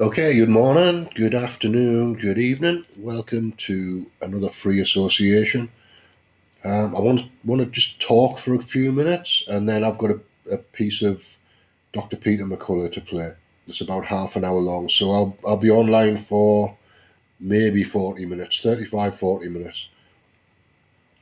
Okay, 0.00 0.34
good 0.34 0.48
morning, 0.48 1.08
good 1.14 1.36
afternoon, 1.36 2.14
good 2.14 2.36
evening. 2.36 2.84
Welcome 2.98 3.52
to 3.58 4.10
another 4.20 4.48
free 4.48 4.80
association. 4.80 5.70
Um, 6.64 6.96
I 6.96 6.98
want 6.98 7.30
want 7.44 7.60
to 7.60 7.66
just 7.66 8.00
talk 8.00 8.40
for 8.40 8.56
a 8.56 8.58
few 8.58 8.90
minutes, 8.90 9.44
and 9.46 9.68
then 9.68 9.84
I've 9.84 9.98
got 9.98 10.10
a, 10.10 10.20
a 10.50 10.58
piece 10.58 11.00
of 11.00 11.36
Dr. 11.92 12.16
Peter 12.16 12.44
McCullough 12.44 12.90
to 12.90 13.00
play. 13.00 13.34
It's 13.68 13.82
about 13.82 14.04
half 14.04 14.34
an 14.34 14.44
hour 14.44 14.58
long, 14.58 14.88
so 14.88 15.12
I'll 15.12 15.36
I'll 15.46 15.58
be 15.58 15.70
online 15.70 16.16
for 16.16 16.76
maybe 17.38 17.84
40 17.84 18.26
minutes, 18.26 18.58
35, 18.62 19.16
40 19.16 19.48
minutes. 19.48 19.86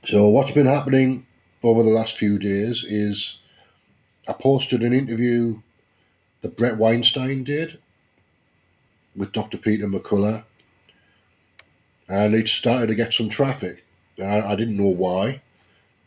So 0.07 0.31
what's 0.31 0.53
been 0.53 0.65
happening 0.65 1.27
over 1.63 1.83
the 1.83 1.91
last 1.91 2.17
few 2.17 2.39
days 2.39 2.85
is 2.89 3.37
I 4.27 4.33
posted 4.33 4.83
an 4.83 4.95
interview 4.95 5.61
that 6.41 6.57
Bret 6.57 6.79
Weinstein 6.79 7.45
did 7.45 7.79
with 9.17 9.33
Dr. 9.33 9.59
Peter 9.59 9.87
McCullough, 9.87 10.45
and 12.09 12.35
it 12.35 12.49
started 12.49 12.89
to 12.89 12.95
get 12.95 13.13
some 13.13 13.29
traffic. 13.29 13.85
I, 14.19 14.41
I 14.41 14.57
didn't 14.57 14.77
know 14.77 14.87
why, 14.87 15.43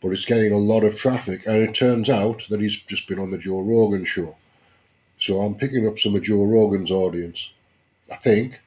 but 0.00 0.10
it's 0.10 0.24
getting 0.24 0.52
a 0.52 0.58
lot 0.58 0.84
of 0.84 0.96
traffic, 0.96 1.46
and 1.46 1.56
it 1.56 1.74
turns 1.74 2.08
out 2.08 2.46
that 2.48 2.60
he's 2.60 2.76
just 2.76 3.08
been 3.08 3.18
on 3.18 3.30
the 3.30 3.38
Joe 3.38 3.60
Rogan 3.60 4.04
show. 4.04 4.36
So 5.18 5.40
I'm 5.40 5.54
picking 5.54 5.86
up 5.88 5.98
some 5.98 6.14
of 6.14 6.22
Joe 6.22 6.44
Rogan's 6.44 6.90
audience, 6.90 7.50
I 8.10 8.16
think. 8.16 8.60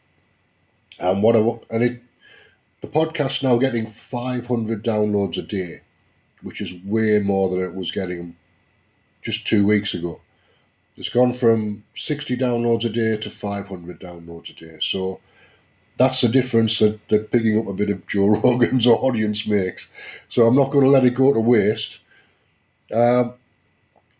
And 0.99 1.23
what 1.23 1.35
I 1.35 1.39
and 1.73 1.83
it, 1.83 2.01
the 2.81 2.87
podcast's 2.87 3.43
now 3.43 3.57
getting 3.57 3.87
500 3.87 4.83
downloads 4.83 5.37
a 5.37 5.41
day, 5.41 5.81
which 6.41 6.59
is 6.59 6.73
way 6.83 7.19
more 7.19 7.49
than 7.49 7.61
it 7.61 7.75
was 7.75 7.91
getting 7.91 8.35
just 9.21 9.45
two 9.45 9.65
weeks 9.65 9.93
ago. 9.93 10.21
It's 10.99 11.07
gone 11.07 11.31
from 11.31 11.85
60 11.95 12.35
downloads 12.35 12.83
a 12.83 12.89
day 12.89 13.15
to 13.15 13.29
500 13.29 14.01
downloads 14.01 14.49
a 14.49 14.53
day. 14.53 14.79
So 14.81 15.21
that's 15.97 16.19
the 16.19 16.27
difference 16.27 16.77
that, 16.79 17.07
that 17.07 17.31
picking 17.31 17.57
up 17.57 17.67
a 17.67 17.73
bit 17.73 17.89
of 17.89 18.05
Joe 18.05 18.27
Rogan's 18.43 18.85
audience 18.85 19.47
makes. 19.47 19.87
So 20.27 20.45
I'm 20.45 20.57
not 20.57 20.71
going 20.71 20.83
to 20.83 20.89
let 20.91 21.05
it 21.05 21.15
go 21.15 21.33
to 21.33 21.39
waste. 21.39 21.99
Um, 22.93 23.33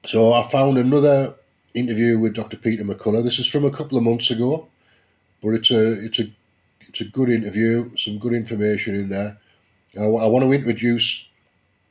so 0.06 0.32
I 0.32 0.48
found 0.50 0.78
another 0.78 1.36
interview 1.74 2.18
with 2.18 2.36
Dr. 2.36 2.56
Peter 2.56 2.86
McCullough. 2.86 3.26
This 3.26 3.40
is 3.40 3.48
from 3.48 3.66
a 3.66 3.72
couple 3.72 3.98
of 3.98 4.06
months 4.06 4.32
ago, 4.32 4.70
but 5.44 5.50
it's 5.50 5.72
a 5.72 6.06
it's 6.06 6.20
a 6.20 6.32
it's 6.88 7.02
a 7.02 7.06
good 7.06 7.30
interview. 7.30 7.94
Some 7.98 8.20
good 8.20 8.34
information 8.34 8.96
in 8.96 9.10
there. 9.10 9.38
I, 10.00 10.06
I 10.06 10.28
want 10.28 10.46
to 10.46 10.54
introduce 10.54 11.26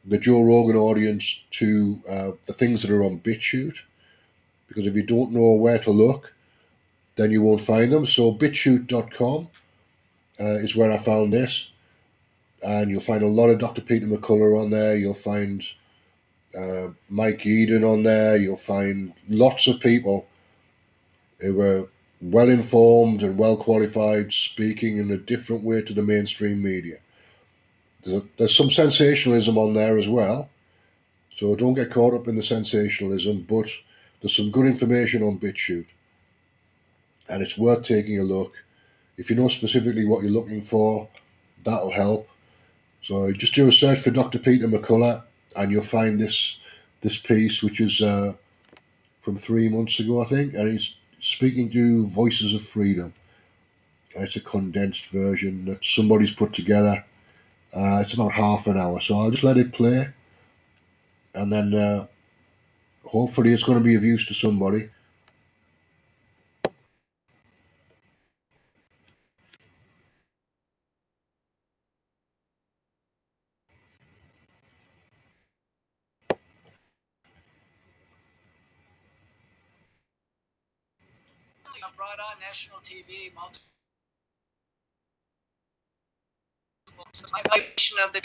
the 0.06 0.16
Joe 0.16 0.42
Rogan 0.42 0.76
audience 0.76 1.38
to 1.52 2.00
uh, 2.08 2.30
the 2.46 2.54
things 2.54 2.80
that 2.80 2.90
are 2.90 3.04
on 3.04 3.20
BitChute 3.20 3.80
because 4.68 4.86
if 4.86 4.94
you 4.94 5.02
don't 5.02 5.32
know 5.32 5.52
where 5.54 5.78
to 5.78 5.90
look, 5.90 6.32
then 7.16 7.30
you 7.30 7.42
won't 7.42 7.60
find 7.60 7.92
them. 7.92 8.06
So 8.06 8.32
bitchute.com 8.32 9.48
uh, 10.40 10.44
is 10.44 10.76
where 10.76 10.92
I 10.92 10.98
found 10.98 11.32
this. 11.32 11.70
And 12.62 12.90
you'll 12.90 13.00
find 13.00 13.22
a 13.22 13.28
lot 13.28 13.50
of 13.50 13.58
Dr. 13.58 13.80
Peter 13.80 14.06
McCullough 14.06 14.62
on 14.62 14.70
there. 14.70 14.96
You'll 14.96 15.14
find 15.14 15.64
uh, 16.56 16.88
Mike 17.08 17.40
Yeadon 17.40 17.90
on 17.90 18.02
there. 18.02 18.36
You'll 18.36 18.56
find 18.56 19.12
lots 19.28 19.66
of 19.66 19.80
people 19.80 20.26
who 21.40 21.60
are 21.60 21.88
well 22.20 22.48
informed 22.48 23.22
and 23.22 23.38
well 23.38 23.56
qualified, 23.56 24.32
speaking 24.32 24.98
in 24.98 25.10
a 25.10 25.16
different 25.16 25.62
way 25.62 25.82
to 25.82 25.94
the 25.94 26.02
mainstream 26.02 26.62
media. 26.62 26.96
There's, 28.02 28.22
a, 28.22 28.26
there's 28.36 28.56
some 28.56 28.70
sensationalism 28.70 29.56
on 29.56 29.74
there 29.74 29.98
as 29.98 30.08
well. 30.08 30.50
So 31.36 31.54
don't 31.54 31.74
get 31.74 31.92
caught 31.92 32.14
up 32.14 32.26
in 32.26 32.36
the 32.36 32.42
sensationalism, 32.42 33.46
but 33.48 33.68
there's 34.20 34.36
some 34.36 34.50
good 34.50 34.66
information 34.66 35.22
on 35.22 35.38
BitChute, 35.38 35.86
and 37.28 37.42
it's 37.42 37.58
worth 37.58 37.84
taking 37.84 38.18
a 38.18 38.24
look. 38.24 38.54
If 39.16 39.30
you 39.30 39.36
know 39.36 39.48
specifically 39.48 40.04
what 40.04 40.22
you're 40.22 40.32
looking 40.32 40.60
for, 40.60 41.08
that'll 41.64 41.90
help. 41.90 42.28
So 43.02 43.32
just 43.32 43.54
do 43.54 43.68
a 43.68 43.72
search 43.72 44.00
for 44.00 44.10
Dr. 44.10 44.38
Peter 44.38 44.66
McCullough, 44.66 45.22
and 45.56 45.70
you'll 45.70 45.82
find 45.82 46.20
this 46.20 46.58
this 47.00 47.16
piece, 47.16 47.62
which 47.62 47.80
is 47.80 48.02
uh, 48.02 48.34
from 49.20 49.36
three 49.36 49.68
months 49.68 50.00
ago, 50.00 50.20
I 50.20 50.24
think, 50.24 50.54
and 50.54 50.72
he's 50.72 50.96
speaking 51.20 51.70
to 51.70 52.06
Voices 52.08 52.54
of 52.54 52.62
Freedom. 52.62 53.12
And 54.14 54.24
it's 54.24 54.36
a 54.36 54.40
condensed 54.40 55.06
version 55.06 55.64
that 55.66 55.84
somebody's 55.84 56.32
put 56.32 56.52
together. 56.52 57.04
Uh, 57.72 58.00
it's 58.02 58.14
about 58.14 58.32
half 58.32 58.66
an 58.66 58.76
hour, 58.76 59.00
so 59.00 59.16
I'll 59.16 59.30
just 59.30 59.44
let 59.44 59.58
it 59.58 59.72
play, 59.72 60.08
and 61.34 61.52
then 61.52 61.74
uh, 61.74 62.06
hopefully 63.08 63.52
it's 63.54 63.62
going 63.62 63.78
to 63.78 63.84
be 63.84 63.94
of 63.94 64.04
use 64.04 64.26
to 64.26 64.34
somebody. 64.34 64.90
brought 81.96 82.20
on 82.20 82.38
national 82.40 82.78
TV, 82.78 83.34
multiple 83.34 83.64
of 88.06 88.12
the 88.12 88.20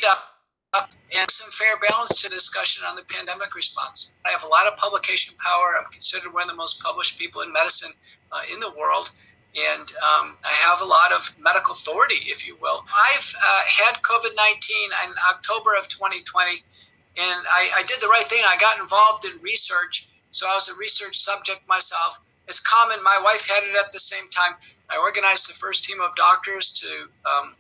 and 0.73 1.29
some 1.29 1.51
fair 1.51 1.78
balance 1.78 2.22
to 2.22 2.29
discussion 2.29 2.85
on 2.85 2.95
the 2.95 3.03
pandemic 3.03 3.56
response. 3.56 4.13
I 4.25 4.29
have 4.29 4.44
a 4.44 4.47
lot 4.47 4.67
of 4.67 4.75
publication 4.78 5.35
power. 5.38 5.75
I'm 5.78 5.91
considered 5.91 6.34
one 6.34 6.44
of 6.44 6.50
the 6.50 6.56
most 6.56 6.81
published 6.81 7.19
people 7.19 7.41
in 7.41 7.53
medicine 7.53 7.91
uh, 8.31 8.41
in 8.51 8.59
the 8.59 8.72
world. 8.72 9.11
And 9.56 9.88
um, 10.01 10.35
I 10.44 10.51
have 10.51 10.81
a 10.81 10.85
lot 10.85 11.11
of 11.13 11.35
medical 11.39 11.73
authority, 11.73 12.25
if 12.25 12.47
you 12.47 12.57
will. 12.59 12.84
I've 12.88 13.35
uh, 13.38 13.61
had 13.67 14.01
COVID 14.01 14.35
19 14.35 14.89
in 15.06 15.13
October 15.29 15.75
of 15.78 15.88
2020, 15.88 16.53
and 16.53 17.45
I, 17.47 17.69
I 17.78 17.84
did 17.84 18.01
the 18.01 18.07
right 18.07 18.25
thing. 18.25 18.41
I 18.47 18.57
got 18.57 18.79
involved 18.79 19.25
in 19.25 19.40
research, 19.44 20.09
so 20.31 20.47
I 20.50 20.55
was 20.55 20.69
a 20.69 20.75
research 20.75 21.17
subject 21.17 21.67
myself. 21.67 22.19
It's 22.47 22.59
common. 22.59 23.03
My 23.03 23.22
wife 23.23 23.47
had 23.47 23.63
it 23.63 23.75
at 23.75 23.91
the 23.91 24.00
same 24.00 24.28
time. 24.29 24.53
I 24.90 24.97
organized 24.97 25.47
the 25.47 25.53
first 25.53 25.85
team 25.85 26.01
of 26.01 26.16
doctors 26.16 26.72
to 26.81 27.07
um, 27.29 27.55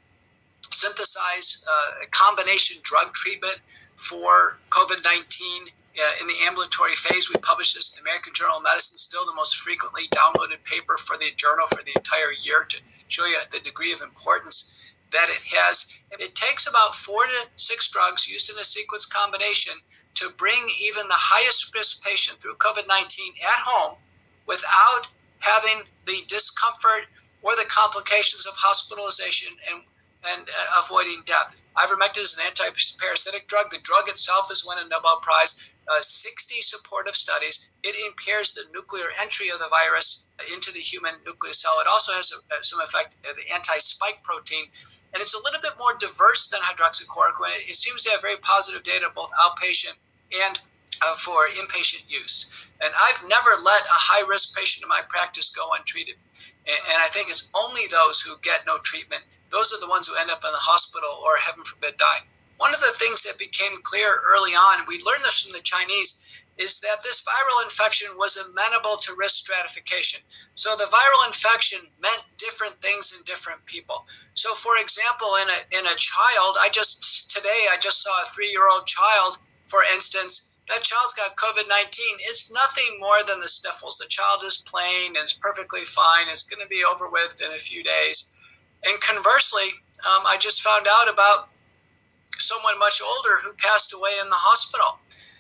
synthesize 0.73 1.63
uh, 1.67 2.03
a 2.03 2.07
combination 2.07 2.77
drug 2.83 3.13
treatment 3.13 3.59
for 3.95 4.57
COVID 4.69 5.03
19 5.03 5.67
uh, 5.93 6.21
in 6.21 6.27
the 6.27 6.35
ambulatory 6.45 6.95
phase. 6.95 7.29
We 7.29 7.39
published 7.41 7.75
this 7.75 7.91
in 7.91 8.03
the 8.03 8.09
American 8.09 8.33
Journal 8.33 8.57
of 8.57 8.63
Medicine, 8.63 8.97
still 8.97 9.25
the 9.25 9.35
most 9.35 9.57
frequently 9.57 10.07
downloaded 10.09 10.63
paper 10.65 10.97
for 10.97 11.17
the 11.17 11.31
journal 11.35 11.67
for 11.67 11.83
the 11.83 11.93
entire 11.95 12.33
year 12.41 12.65
to 12.69 12.77
show 13.07 13.25
you 13.25 13.37
the 13.51 13.59
degree 13.59 13.93
of 13.93 14.01
importance 14.01 14.77
that 15.11 15.29
it 15.29 15.41
has. 15.55 16.01
It 16.19 16.35
takes 16.35 16.67
about 16.67 16.95
four 16.95 17.25
to 17.25 17.47
six 17.55 17.89
drugs 17.89 18.27
used 18.27 18.51
in 18.51 18.57
a 18.57 18.63
sequence 18.63 19.05
combination 19.05 19.75
to 20.15 20.29
bring 20.37 20.67
even 20.81 21.07
the 21.07 21.17
highest 21.17 21.73
risk 21.73 22.03
patient 22.03 22.41
through 22.41 22.55
COVID 22.55 22.87
19 22.87 23.33
at 23.41 23.63
home 23.63 23.97
without 24.47 25.07
having 25.39 25.83
the 26.05 26.23
discomfort 26.27 27.05
or 27.41 27.55
the 27.55 27.65
complications 27.67 28.45
of 28.45 28.53
hospitalization 28.55 29.53
and 29.69 29.83
and 30.31 30.47
uh, 30.47 30.81
avoiding 30.83 31.21
death. 31.25 31.63
Ivermectin 31.77 32.21
is 32.21 32.37
an 32.37 32.45
anti-parasitic 32.47 33.47
drug. 33.47 33.71
The 33.71 33.79
drug 33.79 34.09
itself 34.09 34.47
has 34.49 34.63
won 34.65 34.79
a 34.79 34.87
Nobel 34.87 35.19
Prize. 35.21 35.69
Uh, 35.85 35.99
60 35.99 36.61
supportive 36.61 37.13
studies. 37.13 37.69
It 37.83 37.93
impairs 38.07 38.53
the 38.53 38.63
nuclear 38.73 39.07
entry 39.21 39.49
of 39.49 39.59
the 39.59 39.67
virus 39.67 40.27
into 40.53 40.71
the 40.71 40.79
human 40.79 41.15
nucleus 41.25 41.61
cell. 41.61 41.73
It 41.81 41.87
also 41.87 42.13
has 42.13 42.31
a, 42.31 42.37
uh, 42.55 42.61
some 42.61 42.79
effect 42.79 43.17
of 43.29 43.35
the 43.35 43.53
anti-spike 43.53 44.23
protein, 44.23 44.67
and 45.13 45.19
it's 45.19 45.33
a 45.33 45.43
little 45.43 45.59
bit 45.59 45.73
more 45.77 45.93
diverse 45.99 46.47
than 46.47 46.61
hydroxychloroquine. 46.61 47.67
It 47.67 47.75
seems 47.75 48.03
to 48.03 48.11
have 48.11 48.21
very 48.21 48.37
positive 48.37 48.83
data 48.83 49.09
both 49.13 49.31
outpatient 49.43 49.95
and 50.31 50.57
uh, 51.01 51.13
for 51.15 51.47
inpatient 51.47 52.03
use. 52.07 52.69
And 52.81 52.93
I've 52.99 53.27
never 53.27 53.49
let 53.63 53.83
a 53.83 53.99
high 54.07 54.25
risk 54.27 54.55
patient 54.55 54.83
in 54.83 54.89
my 54.89 55.01
practice 55.09 55.49
go 55.49 55.69
untreated. 55.77 56.15
And, 56.67 56.79
and 56.91 57.01
I 57.01 57.07
think 57.07 57.29
it's 57.29 57.49
only 57.53 57.87
those 57.87 58.21
who 58.21 58.37
get 58.41 58.65
no 58.65 58.77
treatment, 58.79 59.23
those 59.49 59.73
are 59.73 59.79
the 59.79 59.89
ones 59.89 60.07
who 60.07 60.15
end 60.17 60.31
up 60.31 60.43
in 60.45 60.51
the 60.51 60.57
hospital 60.57 61.21
or, 61.23 61.35
heaven 61.37 61.63
forbid, 61.63 61.97
dying. 61.97 62.23
One 62.57 62.73
of 62.73 62.81
the 62.81 62.95
things 62.95 63.23
that 63.23 63.37
became 63.37 63.81
clear 63.83 64.21
early 64.25 64.51
on, 64.51 64.85
we 64.87 65.01
learned 65.03 65.23
this 65.25 65.41
from 65.41 65.53
the 65.53 65.61
Chinese, 65.61 66.23
is 66.57 66.79
that 66.81 67.01
this 67.01 67.21
viral 67.21 67.63
infection 67.63 68.15
was 68.17 68.37
amenable 68.37 68.97
to 68.97 69.15
risk 69.15 69.43
stratification. 69.43 70.21
So 70.53 70.75
the 70.75 70.85
viral 70.85 71.27
infection 71.27 71.79
meant 71.99 72.23
different 72.37 72.79
things 72.79 73.13
in 73.17 73.23
different 73.23 73.65
people. 73.65 74.05
So, 74.35 74.53
for 74.53 74.77
example, 74.77 75.35
in 75.41 75.49
a, 75.49 75.79
in 75.79 75.85
a 75.87 75.95
child, 75.95 76.57
I 76.61 76.69
just 76.71 77.31
today 77.31 77.67
I 77.71 77.77
just 77.81 78.03
saw 78.03 78.21
a 78.21 78.25
three 78.27 78.49
year 78.49 78.69
old 78.71 78.85
child, 78.85 79.39
for 79.65 79.81
instance, 79.93 80.51
that 80.69 80.81
child's 80.81 81.13
got 81.13 81.35
COVID 81.35 81.67
19, 81.67 82.17
it's 82.21 82.51
nothing 82.51 82.97
more 82.99 83.23
than 83.27 83.39
the 83.39 83.47
sniffles. 83.47 83.97
The 83.97 84.07
child 84.07 84.43
is 84.45 84.57
playing 84.57 85.07
and 85.07 85.17
it's 85.17 85.33
perfectly 85.33 85.83
fine. 85.83 86.29
It's 86.29 86.43
going 86.43 86.63
to 86.63 86.69
be 86.69 86.83
over 86.89 87.09
with 87.09 87.41
in 87.45 87.53
a 87.53 87.57
few 87.57 87.83
days. 87.83 88.31
And 88.85 88.99
conversely, 89.01 89.75
um, 90.05 90.23
I 90.25 90.37
just 90.37 90.61
found 90.61 90.87
out 90.89 91.09
about 91.09 91.49
someone 92.39 92.79
much 92.79 93.01
older 93.01 93.37
who 93.43 93.53
passed 93.53 93.93
away 93.93 94.11
in 94.21 94.29
the 94.29 94.35
hospital. 94.35 94.99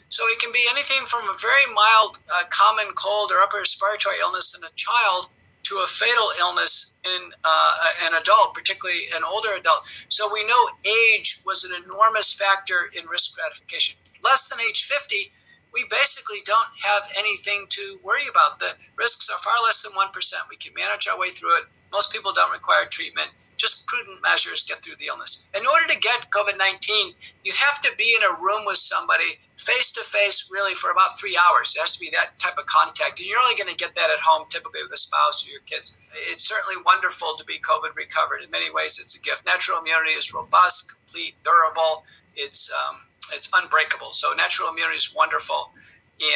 So 0.09 0.27
it 0.27 0.39
can 0.39 0.51
be 0.51 0.63
anything 0.69 1.05
from 1.07 1.27
a 1.27 1.37
very 1.41 1.65
mild 1.73 2.21
uh, 2.33 2.43
common 2.49 2.93
cold 2.95 3.31
or 3.31 3.39
upper 3.39 3.57
respiratory 3.57 4.17
illness 4.21 4.55
in 4.55 4.63
a 4.63 4.71
child 4.75 5.29
to 5.63 5.75
a 5.77 5.87
fatal 5.87 6.31
illness 6.39 6.93
in 7.03 7.31
uh, 7.43 7.75
an 8.05 8.13
adult, 8.15 8.53
particularly 8.53 9.01
an 9.15 9.23
older 9.23 9.49
adult. 9.57 9.85
So 10.09 10.31
we 10.31 10.45
know 10.45 10.69
age 10.85 11.41
was 11.45 11.63
an 11.63 11.71
enormous 11.83 12.33
factor 12.33 12.89
in 12.93 13.05
risk 13.07 13.31
stratification. 13.31 13.95
Less 14.23 14.47
than 14.47 14.59
age 14.61 14.83
50, 14.83 15.31
we 15.73 15.85
basically 15.89 16.39
don't 16.45 16.69
have 16.81 17.03
anything 17.17 17.65
to 17.69 17.99
worry 18.03 18.27
about. 18.29 18.59
The 18.59 18.73
risks 18.95 19.29
are 19.29 19.37
far 19.39 19.55
less 19.63 19.81
than 19.81 19.91
1%. 19.93 20.33
We 20.49 20.57
can 20.57 20.73
manage 20.75 21.07
our 21.07 21.17
way 21.17 21.29
through 21.29 21.57
it. 21.57 21.63
Most 21.91 22.11
people 22.11 22.31
don't 22.33 22.51
require 22.51 22.85
treatment. 22.85 23.29
Just 23.57 23.85
prudent 23.87 24.19
measures 24.21 24.63
get 24.63 24.83
through 24.83 24.97
the 24.97 25.07
illness. 25.07 25.45
In 25.55 25.65
order 25.65 25.87
to 25.87 25.99
get 25.99 26.29
COVID 26.31 26.57
19, 26.57 27.13
you 27.43 27.53
have 27.53 27.81
to 27.81 27.91
be 27.97 28.15
in 28.15 28.23
a 28.23 28.41
room 28.41 28.65
with 28.65 28.77
somebody 28.77 29.39
face 29.57 29.91
to 29.91 30.03
face, 30.03 30.49
really, 30.51 30.75
for 30.75 30.91
about 30.91 31.17
three 31.17 31.37
hours. 31.37 31.73
It 31.75 31.79
has 31.79 31.91
to 31.93 31.99
be 31.99 32.11
that 32.11 32.37
type 32.39 32.57
of 32.57 32.65
contact. 32.65 33.19
And 33.19 33.27
you're 33.27 33.39
only 33.39 33.55
going 33.55 33.69
to 33.69 33.75
get 33.75 33.95
that 33.95 34.09
at 34.11 34.19
home, 34.19 34.45
typically 34.49 34.83
with 34.83 34.91
a 34.91 34.97
spouse 34.97 35.47
or 35.47 35.51
your 35.51 35.61
kids. 35.61 36.13
It's 36.29 36.43
certainly 36.47 36.81
wonderful 36.83 37.35
to 37.37 37.45
be 37.45 37.59
COVID 37.59 37.95
recovered. 37.95 38.41
In 38.43 38.51
many 38.51 38.71
ways, 38.71 38.99
it's 38.99 39.15
a 39.15 39.21
gift. 39.21 39.45
Natural 39.45 39.79
immunity 39.79 40.11
is 40.11 40.33
robust, 40.33 40.93
complete, 40.95 41.35
durable. 41.43 42.03
It's 42.35 42.71
um, 42.73 43.01
it's 43.33 43.49
unbreakable. 43.53 44.11
So 44.11 44.33
natural 44.33 44.69
immunity 44.69 44.97
is 44.97 45.13
wonderful, 45.15 45.71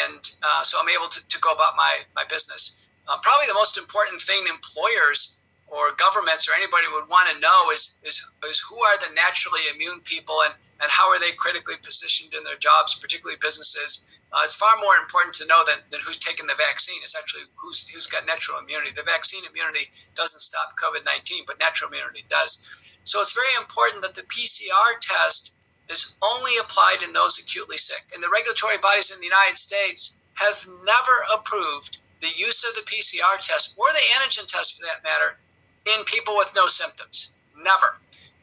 and 0.06 0.22
uh, 0.44 0.64
so 0.64 0.80
I'm 0.82 0.90
able 0.90 1.10
to, 1.10 1.28
to 1.28 1.40
go 1.40 1.52
about 1.52 1.76
my 1.76 2.00
my 2.16 2.24
business. 2.30 2.88
Uh, 3.08 3.18
probably 3.24 3.48
the 3.48 3.54
most 3.54 3.78
important 3.78 4.22
thing 4.22 4.46
employers 4.48 5.40
or 5.68 5.92
governments 5.98 6.48
or 6.48 6.54
anybody 6.56 6.88
would 6.92 7.10
want 7.10 7.30
to 7.30 7.40
know 7.40 7.72
is, 7.72 8.00
is 8.04 8.24
is 8.48 8.60
who 8.70 8.80
are 8.80 8.98
the 8.98 9.14
naturally 9.14 9.62
immune 9.74 10.00
people 10.02 10.42
and 10.46 10.54
and 10.80 10.92
how 10.92 11.10
are 11.10 11.20
they 11.20 11.32
critically 11.34 11.76
positioned 11.82 12.36
in 12.36 12.44
their 12.44 12.56
jobs, 12.56 12.96
particularly 12.96 13.38
businesses. 13.42 14.20
Uh, 14.32 14.42
it's 14.44 14.56
far 14.56 14.78
more 14.78 14.98
important 14.98 15.34
to 15.34 15.46
know 15.48 15.64
than, 15.66 15.80
than 15.90 16.00
who's 16.06 16.18
taken 16.18 16.46
the 16.46 16.54
vaccine. 16.54 17.00
It's 17.02 17.16
actually 17.16 17.44
who's 17.56 17.88
who's 17.88 18.08
got 18.08 18.26
natural 18.26 18.60
immunity. 18.60 18.92
The 18.96 19.04
vaccine 19.04 19.44
immunity 19.50 19.90
doesn't 20.16 20.40
stop 20.40 20.78
COVID 20.78 21.06
nineteen, 21.06 21.44
but 21.48 21.60
natural 21.60 21.90
immunity 21.90 22.26
does. 22.30 22.68
So 23.04 23.22
it's 23.22 23.32
very 23.32 23.56
important 23.58 24.04
that 24.04 24.14
the 24.14 24.24
PCR 24.24 25.00
test 25.00 25.56
is 25.90 26.18
only 26.22 26.58
applied 26.58 27.02
in 27.04 27.14
those 27.14 27.40
acutely 27.40 27.78
sick. 27.78 28.04
And 28.14 28.22
the 28.22 28.30
regulatory 28.30 28.78
bodies 28.78 29.12
in 29.12 29.20
the 29.20 29.26
United 29.26 29.58
States 29.58 30.18
have 30.36 30.66
never 30.86 31.16
approved 31.34 32.00
the 32.20 32.32
use 32.36 32.64
of 32.68 32.76
the 32.76 32.82
PCR 32.82 33.40
test 33.40 33.76
or 33.78 33.88
the 33.92 34.06
antigen 34.20 34.48
test 34.48 34.78
for 34.78 34.86
that 34.86 35.04
matter 35.04 35.38
in 35.86 36.04
people 36.06 36.36
with 36.36 36.52
no 36.56 36.68
symptoms. 36.68 37.34
Never. 37.56 37.98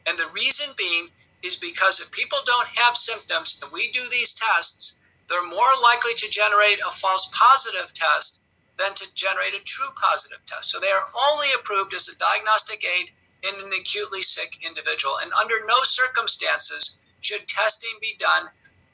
And 0.05 0.17
the 0.17 0.29
reason 0.33 0.69
being 0.77 1.09
is 1.43 1.55
because 1.55 1.99
if 1.99 2.11
people 2.11 2.39
don't 2.45 2.67
have 2.69 2.97
symptoms 2.97 3.59
and 3.61 3.71
we 3.71 3.91
do 3.91 4.01
these 4.09 4.33
tests, 4.33 4.99
they're 5.29 5.47
more 5.47 5.73
likely 5.81 6.13
to 6.15 6.29
generate 6.29 6.79
a 6.85 6.91
false 6.91 7.31
positive 7.33 7.93
test 7.93 8.41
than 8.77 8.93
to 8.95 9.13
generate 9.15 9.53
a 9.53 9.63
true 9.63 9.89
positive 9.95 10.39
test. 10.45 10.69
So 10.69 10.79
they 10.79 10.91
are 10.91 11.05
only 11.31 11.47
approved 11.55 11.93
as 11.93 12.07
a 12.07 12.17
diagnostic 12.17 12.83
aid 12.83 13.11
in 13.43 13.63
an 13.63 13.71
acutely 13.73 14.21
sick 14.21 14.57
individual. 14.65 15.17
And 15.21 15.31
under 15.33 15.55
no 15.65 15.81
circumstances 15.83 16.97
should 17.25 17.47
testing 17.47 17.89
be 18.01 18.15
done 18.19 18.47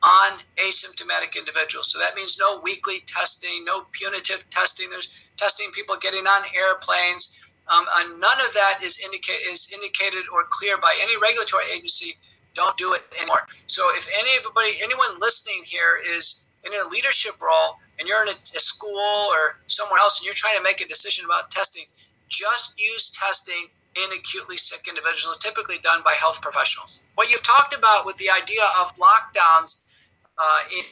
on 0.03 0.39
asymptomatic 0.57 1.37
individuals. 1.37 1.91
So 1.91 1.99
that 1.99 2.15
means 2.15 2.37
no 2.39 2.59
weekly 2.63 3.03
testing, 3.05 3.65
no 3.65 3.85
punitive 3.91 4.49
testing. 4.49 4.89
There's 4.89 5.09
testing 5.37 5.69
people 5.71 5.95
getting 5.97 6.25
on 6.25 6.43
airplanes. 6.55 7.37
Um, 7.67 7.85
and 7.97 8.19
none 8.19 8.39
of 8.47 8.53
that 8.53 8.79
is, 8.83 8.97
indica- 8.97 9.51
is 9.51 9.69
indicated 9.73 10.23
or 10.33 10.45
clear 10.49 10.77
by 10.77 10.97
any 11.01 11.17
regulatory 11.17 11.65
agency. 11.75 12.15
Don't 12.55 12.75
do 12.77 12.93
it 12.93 13.03
anymore. 13.17 13.45
So 13.67 13.83
if 13.95 14.07
anybody, 14.17 14.81
anyone 14.81 15.19
listening 15.19 15.61
here 15.63 15.99
is 16.15 16.47
in 16.65 16.73
a 16.73 16.87
leadership 16.89 17.41
role 17.41 17.77
and 17.99 18.07
you're 18.07 18.23
in 18.23 18.29
a, 18.29 18.37
a 18.55 18.59
school 18.59 19.29
or 19.31 19.59
somewhere 19.67 19.99
else 19.99 20.19
and 20.19 20.25
you're 20.25 20.33
trying 20.33 20.57
to 20.57 20.63
make 20.63 20.81
a 20.81 20.87
decision 20.87 21.25
about 21.25 21.51
testing, 21.51 21.85
just 22.27 22.79
use 22.79 23.09
testing 23.09 23.67
in 23.95 24.11
acutely 24.17 24.57
sick 24.57 24.87
individuals, 24.87 25.37
typically 25.37 25.77
done 25.79 26.01
by 26.03 26.13
health 26.13 26.41
professionals. 26.41 27.03
What 27.15 27.29
you've 27.29 27.43
talked 27.43 27.75
about 27.75 28.05
with 28.05 28.15
the 28.17 28.29
idea 28.29 28.63
of 28.79 28.93
lockdowns 28.95 29.91
uh, 30.37 30.59
in, 30.71 30.83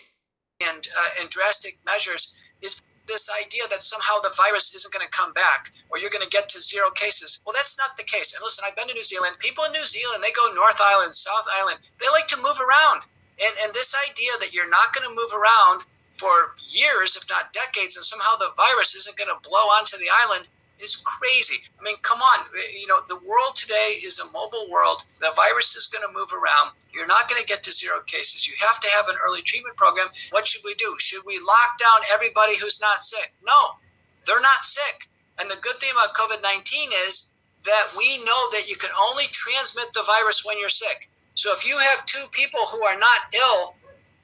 and, 0.67 0.87
uh, 0.97 1.21
and 1.21 1.29
drastic 1.29 1.79
measures 1.85 2.37
is 2.61 2.81
this 3.07 3.29
idea 3.41 3.63
that 3.69 3.81
somehow 3.81 4.19
the 4.21 4.31
virus 4.37 4.75
isn't 4.75 4.93
going 4.93 5.05
to 5.05 5.17
come 5.17 5.33
back 5.33 5.71
or 5.89 5.97
you're 5.97 6.11
going 6.11 6.23
to 6.23 6.29
get 6.29 6.47
to 6.49 6.61
zero 6.61 6.91
cases. 6.91 7.41
Well, 7.45 7.53
that's 7.53 7.77
not 7.77 7.97
the 7.97 8.03
case. 8.03 8.33
And 8.33 8.43
listen, 8.43 8.63
I've 8.67 8.75
been 8.75 8.87
to 8.87 8.93
New 8.93 9.03
Zealand. 9.03 9.35
People 9.39 9.63
in 9.63 9.71
New 9.71 9.85
Zealand, 9.85 10.23
they 10.23 10.31
go 10.31 10.53
North 10.53 10.79
Island, 10.79 11.15
South 11.15 11.47
Island. 11.49 11.79
They 11.99 12.05
like 12.11 12.27
to 12.27 12.37
move 12.37 12.59
around. 12.61 13.03
And, 13.41 13.55
and 13.63 13.73
this 13.73 13.95
idea 14.07 14.31
that 14.39 14.53
you're 14.53 14.69
not 14.69 14.93
going 14.93 15.07
to 15.09 15.15
move 15.15 15.31
around 15.33 15.87
for 16.11 16.53
years, 16.59 17.15
if 17.15 17.27
not 17.29 17.53
decades, 17.53 17.95
and 17.95 18.05
somehow 18.05 18.35
the 18.37 18.51
virus 18.57 18.93
isn't 18.93 19.17
going 19.17 19.31
to 19.31 19.49
blow 19.49 19.71
onto 19.73 19.97
the 19.97 20.11
island 20.11 20.47
is 20.81 20.95
crazy. 20.95 21.63
I 21.79 21.83
mean, 21.83 21.95
come 22.01 22.19
on. 22.19 22.45
Uh, 22.45 22.59
you 22.73 22.87
know, 22.87 22.99
the 23.07 23.19
world 23.19 23.55
today 23.55 23.99
is 24.03 24.19
a 24.19 24.31
mobile 24.31 24.69
world. 24.69 25.03
The 25.19 25.31
virus 25.35 25.75
is 25.75 25.87
going 25.87 26.05
to 26.07 26.13
move 26.17 26.31
around. 26.33 26.71
You're 26.93 27.07
not 27.07 27.29
going 27.29 27.39
to 27.39 27.47
get 27.47 27.63
to 27.63 27.71
zero 27.71 28.01
cases. 28.05 28.47
You 28.47 28.55
have 28.65 28.79
to 28.79 28.89
have 28.89 29.07
an 29.09 29.15
early 29.25 29.41
treatment 29.41 29.77
program. 29.77 30.07
What 30.31 30.47
should 30.47 30.63
we 30.63 30.75
do? 30.75 30.95
Should 30.97 31.25
we 31.25 31.39
lock 31.39 31.77
down 31.77 32.01
everybody 32.11 32.57
who's 32.57 32.81
not 32.81 33.01
sick? 33.01 33.33
No, 33.45 33.77
they're 34.25 34.41
not 34.41 34.65
sick. 34.65 35.07
And 35.39 35.49
the 35.49 35.57
good 35.61 35.77
thing 35.77 35.91
about 35.91 36.15
COVID 36.15 36.41
19 36.41 36.89
is 37.07 37.35
that 37.65 37.87
we 37.97 38.23
know 38.23 38.49
that 38.51 38.69
you 38.69 38.75
can 38.75 38.91
only 38.99 39.25
transmit 39.31 39.91
the 39.93 40.03
virus 40.03 40.45
when 40.45 40.59
you're 40.59 40.69
sick. 40.69 41.09
So 41.33 41.53
if 41.53 41.65
you 41.65 41.77
have 41.77 42.05
two 42.05 42.25
people 42.31 42.65
who 42.65 42.83
are 42.83 42.99
not 42.99 43.33
ill 43.33 43.75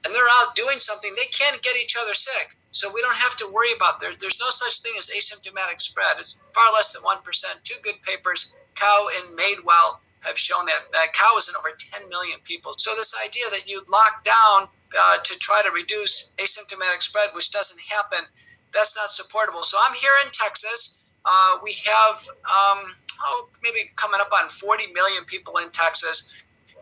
and 0.04 0.14
they're 0.14 0.28
out 0.40 0.54
doing 0.54 0.78
something, 0.78 1.12
they 1.16 1.26
can't 1.26 1.62
get 1.62 1.76
each 1.76 1.96
other 1.96 2.14
sick. 2.14 2.55
So 2.70 2.92
we 2.92 3.00
don't 3.00 3.16
have 3.16 3.36
to 3.36 3.48
worry 3.48 3.72
about 3.74 4.00
there. 4.00 4.10
There's 4.18 4.40
no 4.40 4.50
such 4.50 4.80
thing 4.80 4.92
as 4.98 5.08
asymptomatic 5.08 5.80
spread. 5.80 6.16
It's 6.18 6.42
far 6.54 6.72
less 6.72 6.92
than 6.92 7.02
one 7.02 7.22
percent. 7.22 7.60
Two 7.64 7.80
good 7.82 8.02
papers, 8.02 8.54
Cao 8.74 9.06
and 9.18 9.38
Madewell, 9.38 9.98
have 10.26 10.38
shown 10.38 10.66
that 10.66 10.82
uh, 10.94 11.06
Cao 11.12 11.38
is 11.38 11.48
in 11.48 11.54
over 11.56 11.70
10 11.70 12.08
million 12.08 12.38
people. 12.44 12.72
So 12.76 12.94
this 12.94 13.14
idea 13.24 13.44
that 13.50 13.68
you 13.68 13.82
lock 13.88 14.24
down 14.24 14.68
uh, 14.98 15.18
to 15.22 15.38
try 15.38 15.62
to 15.64 15.70
reduce 15.70 16.32
asymptomatic 16.38 17.02
spread, 17.02 17.30
which 17.32 17.50
doesn't 17.50 17.80
happen, 17.80 18.26
that's 18.72 18.96
not 18.96 19.10
supportable. 19.10 19.62
So 19.62 19.78
I'm 19.86 19.94
here 19.94 20.12
in 20.24 20.30
Texas. 20.32 20.98
Uh, 21.24 21.58
we 21.62 21.74
have 21.86 22.14
um, 22.44 22.86
oh, 23.22 23.48
maybe 23.62 23.90
coming 23.96 24.20
up 24.20 24.30
on 24.32 24.48
40 24.48 24.92
million 24.92 25.24
people 25.24 25.56
in 25.58 25.70
Texas. 25.70 26.32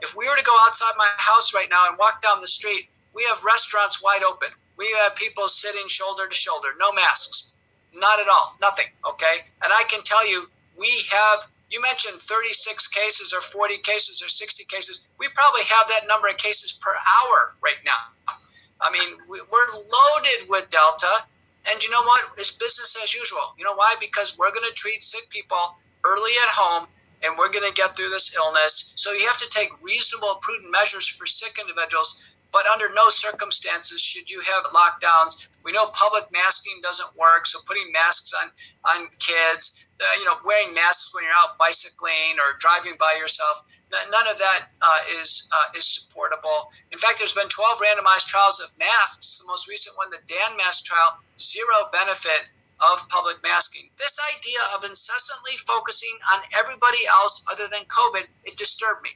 If 0.02 0.16
we 0.16 0.28
were 0.28 0.36
to 0.36 0.44
go 0.44 0.54
outside 0.66 0.92
my 0.96 1.08
house 1.16 1.54
right 1.54 1.68
now 1.70 1.88
and 1.88 1.98
walk 1.98 2.20
down 2.20 2.40
the 2.40 2.48
street, 2.48 2.88
we 3.14 3.24
have 3.28 3.42
restaurants 3.44 4.02
wide 4.02 4.22
open. 4.22 4.48
We 4.76 4.94
have 5.02 5.14
people 5.14 5.48
sitting 5.48 5.88
shoulder 5.88 6.26
to 6.28 6.34
shoulder, 6.34 6.68
no 6.78 6.92
masks, 6.92 7.52
not 7.94 8.20
at 8.20 8.26
all, 8.28 8.56
nothing. 8.60 8.86
Okay. 9.06 9.46
And 9.62 9.72
I 9.72 9.84
can 9.88 10.02
tell 10.02 10.28
you, 10.28 10.46
we 10.76 10.90
have, 11.10 11.46
you 11.70 11.80
mentioned 11.80 12.20
36 12.20 12.88
cases 12.88 13.32
or 13.32 13.40
40 13.40 13.78
cases 13.78 14.22
or 14.22 14.28
60 14.28 14.64
cases. 14.64 15.06
We 15.18 15.28
probably 15.34 15.62
have 15.62 15.88
that 15.88 16.08
number 16.08 16.28
of 16.28 16.36
cases 16.36 16.72
per 16.72 16.90
hour 16.90 17.54
right 17.62 17.82
now. 17.84 18.34
I 18.80 18.90
mean, 18.90 19.16
we're 19.28 19.72
loaded 19.72 20.48
with 20.48 20.68
Delta. 20.68 21.24
And 21.70 21.82
you 21.82 21.90
know 21.90 22.02
what? 22.02 22.24
It's 22.36 22.50
business 22.50 22.98
as 23.02 23.14
usual. 23.14 23.54
You 23.56 23.64
know 23.64 23.74
why? 23.74 23.94
Because 24.00 24.36
we're 24.36 24.52
going 24.52 24.68
to 24.68 24.74
treat 24.74 25.02
sick 25.02 25.30
people 25.30 25.78
early 26.04 26.32
at 26.42 26.48
home 26.48 26.86
and 27.22 27.34
we're 27.38 27.50
going 27.50 27.66
to 27.66 27.74
get 27.74 27.96
through 27.96 28.10
this 28.10 28.34
illness. 28.36 28.92
So 28.96 29.12
you 29.12 29.26
have 29.26 29.38
to 29.38 29.48
take 29.48 29.70
reasonable, 29.82 30.38
prudent 30.42 30.70
measures 30.70 31.08
for 31.08 31.24
sick 31.24 31.58
individuals 31.58 32.22
but 32.54 32.66
under 32.66 32.86
no 32.94 33.08
circumstances 33.08 34.00
should 34.00 34.30
you 34.30 34.40
have 34.46 34.62
lockdowns. 34.70 35.48
We 35.64 35.72
know 35.72 35.86
public 35.88 36.30
masking 36.32 36.78
doesn't 36.82 37.10
work, 37.16 37.46
so 37.46 37.58
putting 37.66 37.90
masks 37.90 38.32
on 38.32 38.48
on 38.86 39.08
kids, 39.18 39.88
uh, 40.00 40.04
you 40.18 40.24
know, 40.24 40.38
wearing 40.46 40.72
masks 40.72 41.12
when 41.12 41.24
you're 41.24 41.34
out 41.34 41.58
bicycling 41.58 42.38
or 42.38 42.56
driving 42.60 42.94
by 42.98 43.16
yourself, 43.18 43.64
none 43.90 44.28
of 44.30 44.38
that 44.38 44.70
uh, 44.80 44.98
is 45.18 45.50
uh, 45.50 45.76
is 45.76 45.84
supportable. 45.84 46.70
In 46.92 46.98
fact, 46.98 47.18
there's 47.18 47.34
been 47.34 47.48
12 47.48 47.82
randomized 47.82 48.26
trials 48.26 48.60
of 48.60 48.70
masks. 48.78 49.40
The 49.40 49.48
most 49.48 49.68
recent 49.68 49.96
one, 49.96 50.10
the 50.10 50.22
DANMASK 50.30 50.84
trial, 50.84 51.18
zero 51.36 51.90
benefit 51.92 52.46
of 52.92 53.08
public 53.08 53.42
masking. 53.42 53.90
This 53.98 54.18
idea 54.36 54.58
of 54.76 54.84
incessantly 54.84 55.56
focusing 55.66 56.14
on 56.32 56.42
everybody 56.56 57.06
else 57.10 57.44
other 57.50 57.66
than 57.66 57.82
COVID, 57.86 58.26
it 58.44 58.56
disturbed 58.56 59.02
me. 59.02 59.10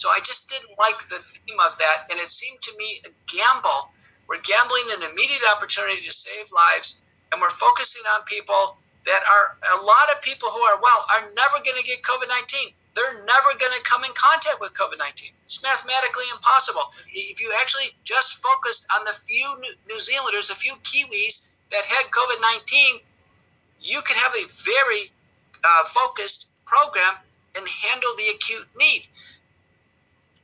So 0.00 0.08
I 0.08 0.16
just 0.24 0.48
didn't 0.48 0.72
like 0.80 0.96
the 1.12 1.20
theme 1.20 1.60
of 1.60 1.76
that. 1.76 2.08
And 2.08 2.16
it 2.18 2.30
seemed 2.32 2.62
to 2.62 2.72
me 2.80 3.04
a 3.04 3.12
gamble. 3.28 3.92
We're 4.28 4.40
gambling 4.40 4.88
an 4.96 5.04
immediate 5.04 5.44
opportunity 5.52 6.00
to 6.00 6.12
save 6.12 6.48
lives, 6.48 7.02
and 7.28 7.36
we're 7.36 7.52
focusing 7.52 8.00
on 8.16 8.24
people 8.24 8.80
that 9.04 9.20
are 9.28 9.60
a 9.76 9.84
lot 9.84 10.08
of 10.08 10.22
people 10.22 10.48
who 10.48 10.60
are 10.72 10.80
well 10.80 11.04
are 11.12 11.28
never 11.36 11.60
going 11.60 11.76
to 11.76 11.84
get 11.84 12.00
COVID 12.00 12.32
19. 12.32 12.72
They're 12.96 13.20
never 13.28 13.52
going 13.60 13.76
to 13.76 13.82
come 13.84 14.00
in 14.04 14.10
contact 14.16 14.56
with 14.56 14.72
COVID 14.72 14.96
19. 14.96 15.36
It's 15.44 15.60
mathematically 15.62 16.24
impossible. 16.32 16.96
If 17.12 17.42
you 17.42 17.52
actually 17.60 17.92
just 18.04 18.40
focused 18.40 18.88
on 18.96 19.04
the 19.04 19.12
few 19.12 19.44
New 19.84 20.00
Zealanders, 20.00 20.48
a 20.48 20.56
few 20.56 20.80
Kiwis 20.80 21.50
that 21.76 21.84
had 21.84 22.08
COVID 22.08 22.40
19, 22.40 23.04
you 23.84 24.00
could 24.00 24.16
have 24.16 24.32
a 24.32 24.48
very 24.64 25.12
uh, 25.60 25.84
focused 25.84 26.48
program 26.64 27.20
and 27.52 27.68
handle 27.68 28.16
the 28.16 28.32
acute 28.32 28.64
need 28.78 29.09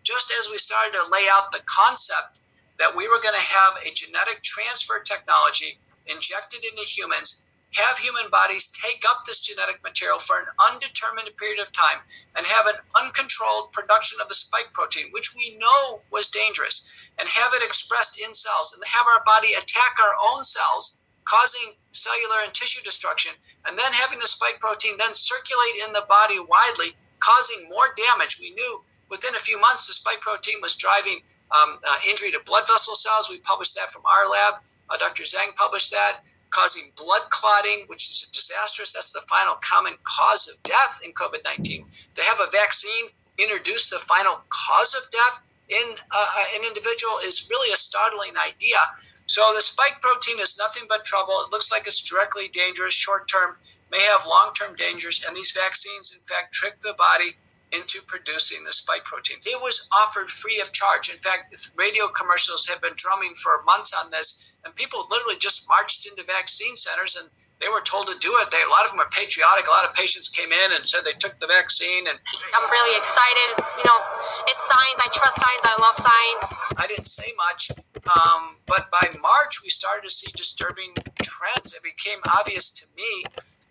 just 0.06 0.32
as 0.38 0.48
we 0.48 0.56
started 0.56 0.92
to 0.94 1.10
lay 1.10 1.26
out 1.34 1.50
the 1.50 1.66
concept 1.66 2.38
that 2.78 2.94
we 2.94 3.08
were 3.08 3.18
going 3.18 3.34
to 3.34 3.40
have 3.40 3.74
a 3.82 3.92
genetic 3.92 4.40
transfer 4.40 5.00
technology 5.00 5.78
injected 6.06 6.62
into 6.62 6.86
humans, 6.86 7.44
have 7.72 7.98
human 7.98 8.30
bodies 8.30 8.68
take 8.68 9.02
up 9.08 9.24
this 9.26 9.40
genetic 9.40 9.82
material 9.82 10.20
for 10.20 10.38
an 10.38 10.46
undetermined 10.70 11.28
period 11.36 11.58
of 11.58 11.72
time 11.72 11.98
and 12.36 12.46
have 12.46 12.66
an 12.66 12.78
uncontrolled 13.02 13.72
production 13.72 14.20
of 14.22 14.28
the 14.28 14.34
spike 14.34 14.70
protein, 14.72 15.10
which 15.10 15.34
we 15.34 15.58
know 15.58 16.00
was 16.12 16.28
dangerous, 16.28 16.88
and 17.18 17.28
have 17.28 17.50
it 17.54 17.66
expressed 17.66 18.22
in 18.22 18.32
cells, 18.32 18.72
and 18.72 18.82
have 18.86 19.06
our 19.10 19.24
body 19.24 19.54
attack 19.54 19.96
our 19.98 20.14
own 20.30 20.44
cells, 20.44 21.00
causing 21.24 21.74
cellular 21.90 22.44
and 22.44 22.54
tissue 22.54 22.82
destruction, 22.84 23.32
and 23.66 23.76
then 23.76 23.92
having 23.92 24.20
the 24.20 24.28
spike 24.28 24.60
protein 24.60 24.94
then 24.98 25.12
circulate 25.12 25.82
in 25.84 25.92
the 25.92 26.06
body 26.08 26.38
widely, 26.38 26.94
causing 27.18 27.68
more 27.68 27.90
damage. 27.96 28.38
We 28.38 28.54
knew 28.54 28.84
within 29.10 29.34
a 29.34 29.38
few 29.38 29.60
months 29.60 29.86
the 29.86 29.92
spike 29.92 30.20
protein 30.20 30.60
was 30.60 30.74
driving 30.74 31.20
um, 31.50 31.78
uh, 31.86 31.96
injury 32.08 32.30
to 32.32 32.40
blood 32.44 32.66
vessel 32.66 32.94
cells. 32.94 33.30
We 33.30 33.38
published 33.38 33.74
that 33.76 33.92
from 33.92 34.02
our 34.06 34.28
lab. 34.28 34.54
Uh, 34.90 34.96
Dr. 34.96 35.22
Zhang 35.22 35.54
published 35.56 35.90
that, 35.90 36.20
causing 36.50 36.90
blood 36.96 37.22
clotting, 37.30 37.84
which 37.86 38.08
is 38.08 38.28
disastrous. 38.32 38.92
That's 38.92 39.12
the 39.12 39.22
final 39.28 39.56
common 39.60 39.94
cause 40.04 40.48
of 40.48 40.62
death 40.62 41.00
in 41.04 41.12
COVID 41.12 41.44
19. 41.44 41.86
To 42.14 42.22
have 42.22 42.40
a 42.40 42.50
vaccine 42.50 43.06
introduce 43.38 43.90
the 43.90 43.98
final 43.98 44.40
cause 44.48 44.94
of 44.94 45.10
death 45.10 45.42
in 45.68 45.96
uh, 46.10 46.26
an 46.54 46.64
individual 46.64 47.18
is 47.24 47.48
really 47.50 47.72
a 47.72 47.76
startling 47.76 48.32
idea. 48.36 48.78
So 49.26 49.52
the 49.54 49.60
spike 49.60 50.00
protein 50.00 50.38
is 50.38 50.56
nothing 50.56 50.84
but 50.88 51.04
trouble. 51.04 51.42
It 51.44 51.50
looks 51.50 51.72
like 51.72 51.86
it's 51.86 52.00
directly 52.00 52.48
dangerous 52.48 52.94
short 52.94 53.28
term, 53.28 53.56
may 53.90 54.00
have 54.00 54.24
long 54.26 54.52
term 54.54 54.76
dangers, 54.76 55.24
and 55.26 55.36
these 55.36 55.50
vaccines, 55.50 56.14
in 56.14 56.24
fact, 56.26 56.54
trick 56.54 56.78
the 56.80 56.94
body 56.96 57.36
into 57.72 58.00
producing 58.02 58.64
the 58.64 58.72
spike 58.72 59.04
proteins. 59.04 59.46
It 59.46 59.60
was 59.60 59.88
offered 59.92 60.30
free 60.30 60.60
of 60.60 60.72
charge. 60.72 61.08
In 61.08 61.16
fact, 61.16 61.54
radio 61.76 62.08
commercials 62.08 62.66
have 62.66 62.80
been 62.80 62.94
drumming 62.96 63.34
for 63.34 63.62
months 63.64 63.92
on 63.92 64.10
this, 64.10 64.48
and 64.64 64.74
people 64.74 65.06
literally 65.10 65.38
just 65.38 65.68
marched 65.68 66.06
into 66.06 66.22
vaccine 66.24 66.76
centers 66.76 67.16
and 67.16 67.28
they 67.58 67.68
were 67.68 67.80
told 67.80 68.06
to 68.08 68.16
do 68.20 68.36
it. 68.36 68.50
They, 68.50 68.60
a 68.60 68.68
lot 68.68 68.84
of 68.84 68.90
them 68.90 69.00
are 69.00 69.08
patriotic. 69.08 69.66
A 69.66 69.70
lot 69.70 69.88
of 69.88 69.94
patients 69.94 70.28
came 70.28 70.52
in 70.52 70.68
and 70.76 70.86
said 70.86 71.04
they 71.04 71.16
took 71.16 71.40
the 71.40 71.46
vaccine. 71.46 72.06
And 72.06 72.18
I'm 72.52 72.70
really 72.70 72.96
excited. 72.98 73.64
You 73.78 73.84
know, 73.84 74.00
it's 74.48 74.60
science. 74.68 75.00
I 75.00 75.08
trust 75.12 75.40
science. 75.40 75.64
I 75.64 75.74
love 75.80 75.96
science. 75.96 76.54
I 76.76 76.86
didn't 76.86 77.06
say 77.06 77.32
much, 77.36 77.70
um, 78.12 78.56
but 78.66 78.90
by 78.90 79.08
March 79.22 79.62
we 79.62 79.70
started 79.70 80.06
to 80.06 80.12
see 80.12 80.30
disturbing 80.36 80.92
trends. 81.22 81.72
It 81.72 81.82
became 81.82 82.18
obvious 82.36 82.70
to 82.70 82.86
me 82.96 83.24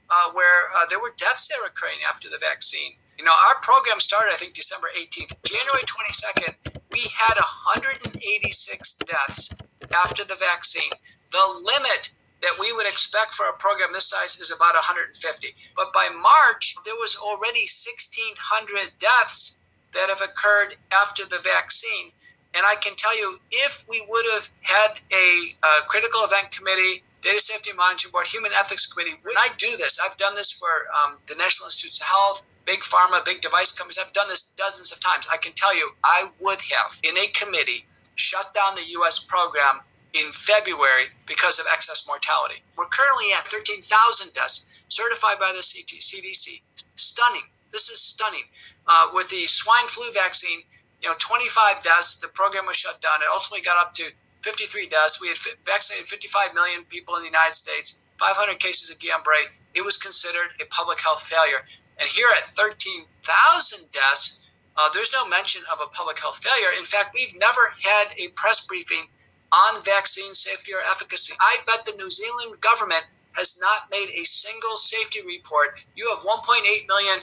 uh, 0.09 0.31
where 0.33 0.69
uh, 0.77 0.85
there 0.89 0.99
were 0.99 1.13
deaths 1.17 1.47
that 1.47 1.57
were 1.59 1.67
occurring 1.67 1.99
after 2.07 2.29
the 2.29 2.37
vaccine. 2.39 2.93
You 3.17 3.25
know, 3.25 3.33
our 3.49 3.59
program 3.61 3.99
started, 3.99 4.31
I 4.33 4.35
think, 4.35 4.53
December 4.53 4.87
18th. 4.97 5.33
January 5.43 5.83
22nd, 5.87 6.53
we 6.91 7.01
had 7.15 7.35
186 7.35 8.93
deaths 8.93 9.55
after 9.93 10.23
the 10.23 10.35
vaccine. 10.35 10.91
The 11.31 11.61
limit 11.63 12.11
that 12.41 12.59
we 12.59 12.73
would 12.73 12.87
expect 12.87 13.33
for 13.33 13.47
a 13.47 13.53
program 13.53 13.89
this 13.93 14.09
size 14.09 14.39
is 14.39 14.51
about 14.51 14.75
150. 14.75 15.55
But 15.75 15.93
by 15.93 16.09
March, 16.21 16.75
there 16.83 16.95
was 16.95 17.15
already 17.15 17.65
1,600 17.65 18.91
deaths 18.99 19.57
that 19.93 20.09
have 20.09 20.21
occurred 20.21 20.75
after 20.91 21.23
the 21.25 21.39
vaccine. 21.43 22.11
And 22.53 22.65
I 22.65 22.75
can 22.75 22.95
tell 22.95 23.17
you, 23.17 23.39
if 23.51 23.83
we 23.89 24.05
would 24.07 24.25
have 24.31 24.49
had 24.61 24.99
a, 25.11 25.55
a 25.63 25.87
critical 25.87 26.23
event 26.23 26.51
committee, 26.51 27.03
data 27.25 27.39
safety 27.39 27.73
monitoring 27.73 28.11
board, 28.11 28.27
human 28.27 28.51
ethics 28.53 28.85
committee, 28.85 29.17
when 29.23 29.35
I 29.37 29.49
do 29.57 29.75
this, 29.77 29.97
I've 29.99 30.15
done 30.17 30.35
this 30.35 30.51
for 30.51 30.69
um, 30.93 31.17
the 31.27 31.33
National 31.35 31.65
Institutes 31.65 31.99
of 31.99 32.05
Health, 32.05 32.43
big 32.65 32.81
pharma, 32.81 33.25
big 33.25 33.41
device 33.41 33.71
companies. 33.71 33.97
I've 33.97 34.13
done 34.13 34.27
this 34.27 34.53
dozens 34.55 34.91
of 34.91 34.99
times. 34.99 35.27
I 35.31 35.37
can 35.37 35.53
tell 35.53 35.75
you, 35.75 35.89
I 36.03 36.29
would 36.39 36.61
have, 36.61 36.99
in 37.03 37.17
a 37.17 37.27
committee, 37.33 37.85
shut 38.13 38.53
down 38.53 38.75
the 38.75 38.85
U.S. 39.01 39.19
program 39.19 39.81
in 40.13 40.31
February 40.31 41.09
because 41.25 41.59
of 41.59 41.65
excess 41.73 42.07
mortality. 42.07 42.61
We're 42.77 42.85
currently 42.85 43.33
at 43.37 43.47
13,000 43.47 44.31
deaths 44.33 44.67
certified 44.87 45.39
by 45.39 45.51
the 45.51 45.59
CDC. 45.59 46.61
Stunning. 46.93 47.49
This 47.71 47.89
is 47.89 47.99
stunning. 47.99 48.45
Uh, 48.87 49.07
with 49.13 49.29
the 49.29 49.47
swine 49.47 49.87
flu 49.87 50.05
vaccine, 50.13 50.61
you 51.01 51.09
know, 51.09 51.15
25 51.17 51.81
deaths. 51.81 52.15
The 52.17 52.27
program 52.29 52.67
was 52.67 52.77
shut 52.77 53.01
down. 53.01 53.21
It 53.21 53.27
ultimately 53.33 53.61
got 53.61 53.77
up 53.77 53.93
to 53.95 54.11
53 54.45 54.85
deaths. 54.89 55.19
We 55.19 55.27
had 55.27 55.39
vaccinated 55.65 56.05
55 56.05 56.53
million 56.53 56.85
people 56.85 57.15
in 57.15 57.21
the 57.21 57.27
United 57.27 57.55
States, 57.55 58.03
500 58.19 58.59
cases 58.59 58.91
of 58.91 58.99
Guillain-Barré. 58.99 59.49
It 59.73 59.83
was 59.83 59.97
considered 59.97 60.53
a 60.61 60.65
public 60.65 61.01
health 61.01 61.23
failure. 61.23 61.65
And 61.97 62.07
here 62.07 62.27
at 62.37 62.47
13,000 62.49 63.89
deaths, 63.89 64.39
uh, 64.77 64.89
there's 64.93 65.11
no 65.11 65.27
mention 65.27 65.63
of 65.73 65.79
a 65.81 65.87
public 65.87 66.19
health 66.19 66.43
failure. 66.43 66.77
In 66.77 66.85
fact, 66.85 67.15
we've 67.15 67.33
never 67.39 67.73
had 67.81 68.13
a 68.19 68.27
press 68.35 68.61
briefing 68.61 69.09
on 69.51 69.81
vaccine 69.81 70.35
safety 70.35 70.73
or 70.73 70.81
efficacy. 70.87 71.33
I 71.39 71.57
bet 71.65 71.85
the 71.85 71.97
New 71.97 72.11
Zealand 72.11 72.61
government 72.61 73.03
has 73.33 73.57
not 73.59 73.89
made 73.89 74.09
a 74.13 74.23
single 74.25 74.77
safety 74.77 75.21
report. 75.25 75.83
You 75.95 76.07
have 76.13 76.19
1.8 76.19 76.87
million 76.87 77.19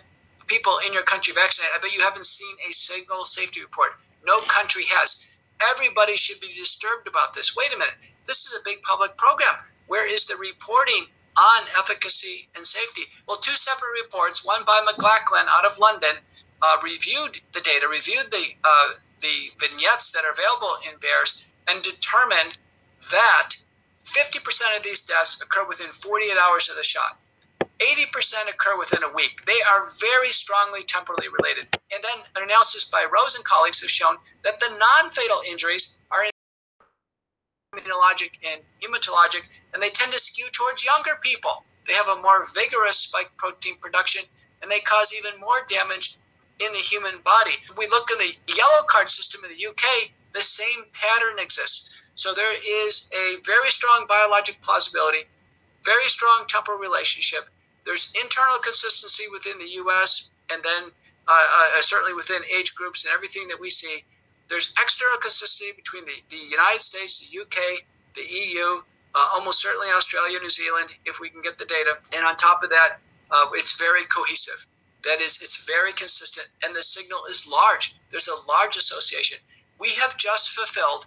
people 0.49 0.79
in 0.85 0.93
your 0.93 1.05
country 1.05 1.35
vaccinated. 1.35 1.77
I 1.77 1.81
bet 1.81 1.95
you 1.95 2.03
haven't 2.03 2.27
seen 2.27 2.57
a 2.69 2.73
single 2.73 3.25
safety 3.25 3.61
report. 3.61 3.93
No 4.27 4.41
country 4.43 4.85
has. 4.89 5.29
Everybody 5.61 6.17
should 6.17 6.41
be 6.41 6.53
disturbed 6.55 7.07
about 7.07 7.35
this. 7.35 7.57
Wait 7.57 7.73
a 7.73 7.79
minute. 7.79 7.95
This 8.27 8.47
is 8.47 8.55
a 8.59 8.65
big 8.65 8.83
public 8.83 9.17
program. 9.17 9.55
Where 9.87 10.07
is 10.07 10.27
the 10.27 10.37
reporting 10.37 11.07
on 11.37 11.63
efficacy 11.79 12.49
and 12.55 12.67
safety. 12.67 13.03
Well, 13.27 13.39
two 13.39 13.57
separate 13.57 14.03
reports, 14.03 14.45
one 14.45 14.65
by 14.65 14.85
McLachlan 14.87 15.47
out 15.49 15.65
of 15.65 15.79
London, 15.79 16.17
uh, 16.61 16.77
reviewed 16.83 17.41
the 17.53 17.61
data, 17.61 17.89
reviewed 17.89 18.31
the 18.31 18.55
uh, 18.65 18.91
the 19.21 19.51
vignettes 19.59 20.11
that 20.13 20.25
are 20.25 20.33
available 20.33 20.77
in 20.89 20.99
VAERS, 20.99 21.47
and 21.69 21.83
determined 21.83 22.59
that 23.13 23.51
50% 24.05 24.77
of 24.77 24.83
these 24.83 25.01
deaths 25.01 25.41
occur 25.41 25.65
within 25.65 25.93
48 25.93 26.37
hours 26.37 26.69
of 26.69 26.77
the 26.77 26.83
shot. 26.83 27.19
80% 27.83 28.49
occur 28.49 28.79
within 28.79 29.03
a 29.03 29.13
week. 29.13 29.45
They 29.45 29.61
are 29.73 29.83
very 30.01 30.31
strongly 30.31 30.83
temporally 30.85 31.27
related. 31.41 31.67
And 31.93 32.03
then 32.03 32.25
an 32.37 32.45
analysis 32.45 32.85
by 32.85 33.05
Rose 33.13 33.35
and 33.35 33.45
colleagues 33.45 33.83
has 33.83 33.91
shown 33.91 34.17
that 34.45 34.61
the 34.61 34.71
non 34.79 35.11
fatal 35.11 35.43
injuries 35.49 36.01
are 36.11 36.25
immunologic 37.75 38.39
and 38.45 38.63
hematologic, 38.81 39.49
and 39.73 39.83
they 39.83 39.91
tend 39.91 40.13
to 40.13 40.19
skew 40.19 40.47
towards 40.53 40.85
younger 40.85 41.19
people. 41.23 41.65
They 41.87 41.95
have 41.95 42.09
a 42.09 42.23
more 42.23 42.47
vigorous 42.55 42.99
spike 42.99 43.31
protein 43.37 43.77
production, 43.81 44.25
and 44.61 44.71
they 44.71 44.81
cause 44.81 45.13
even 45.13 45.41
more 45.41 45.67
damage 45.69 46.17
in 46.61 46.73
the 46.73 46.79
human 46.79 47.21
body. 47.25 47.53
If 47.69 47.77
we 47.77 47.89
look 47.89 48.11
at 48.11 48.19
the 48.19 48.37
yellow 48.55 48.85
card 48.87 49.11
system 49.11 49.43
in 49.45 49.51
the 49.51 49.67
UK, 49.67 50.13
the 50.33 50.43
same 50.43 50.85
pattern 50.93 51.39
exists. 51.39 51.91
So 52.15 52.35
there 52.35 52.53
is 52.53 53.11
a 53.13 53.37
very 53.45 53.69
strong 53.69 54.07
biologic 54.09 54.61
plausibility, 54.61 55.25
very 55.85 56.05
strong 56.05 56.45
temporal 56.47 56.79
relationship. 56.79 57.49
There's 57.85 58.13
internal 58.21 58.59
consistency 58.59 59.25
within 59.33 59.59
the 59.59 59.71
US, 59.83 60.31
and 60.51 60.63
then 60.63 60.91
uh, 61.29 61.33
uh, 61.79 61.81
certainly 61.81 62.15
within 62.15 62.43
age 62.57 62.75
groups 62.75 63.05
and 63.05 63.15
everything 63.15 63.49
that 63.49 63.61
we 63.61 63.71
see. 63.71 64.05
There's 64.49 64.73
external 64.81 65.19
consistency 65.19 65.73
between 65.77 66.05
the, 66.05 66.13
the 66.29 66.37
United 66.37 66.81
States, 66.81 67.27
the 67.27 67.41
UK, 67.41 67.85
the 68.15 68.23
EU, 68.23 68.83
uh, 69.15 69.29
almost 69.35 69.63
certainly 69.63 69.89
Australia, 69.95 70.39
New 70.41 70.49
Zealand, 70.49 70.91
if 71.05 71.21
we 71.21 71.29
can 71.29 71.43
get 71.43 71.59
the 71.59 71.65
data. 71.65 71.99
And 72.15 72.27
on 72.27 72.37
top 72.37 72.63
of 72.63 72.71
that, 72.71 72.99
uh, 73.31 73.47
it's 73.55 73.79
very 73.79 74.05
cohesive. 74.05 74.67
That 75.05 75.21
is, 75.21 75.41
it's 75.43 75.65
very 75.65 75.93
consistent, 75.93 76.49
and 76.65 76.77
the 76.77 76.83
signal 76.83 77.25
is 77.29 77.49
large. 77.49 77.97
There's 78.11 78.29
a 78.29 78.49
large 78.49 78.77
association. 78.77 79.39
We 79.79 79.91
have 80.01 80.17
just 80.17 80.51
fulfilled 80.53 81.07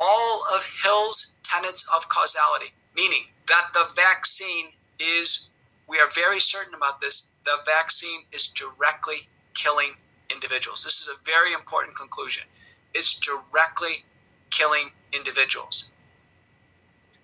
all 0.00 0.44
of 0.54 0.64
Hill's 0.82 1.34
tenets 1.42 1.86
of 1.94 2.08
causality, 2.08 2.72
meaning 2.96 3.26
that 3.48 3.68
the 3.74 3.86
vaccine 3.94 4.68
is, 4.98 5.50
we 5.88 5.98
are 5.98 6.08
very 6.14 6.40
certain 6.40 6.74
about 6.74 7.00
this, 7.00 7.32
the 7.44 7.58
vaccine 7.66 8.22
is 8.32 8.46
directly 8.48 9.28
killing 9.54 9.94
individuals. 10.32 10.82
This 10.82 11.00
is 11.00 11.08
a 11.08 11.18
very 11.24 11.52
important 11.52 11.96
conclusion 11.96 12.44
It's 12.94 13.14
directly 13.14 14.04
killing 14.50 14.90
individuals. 15.12 15.90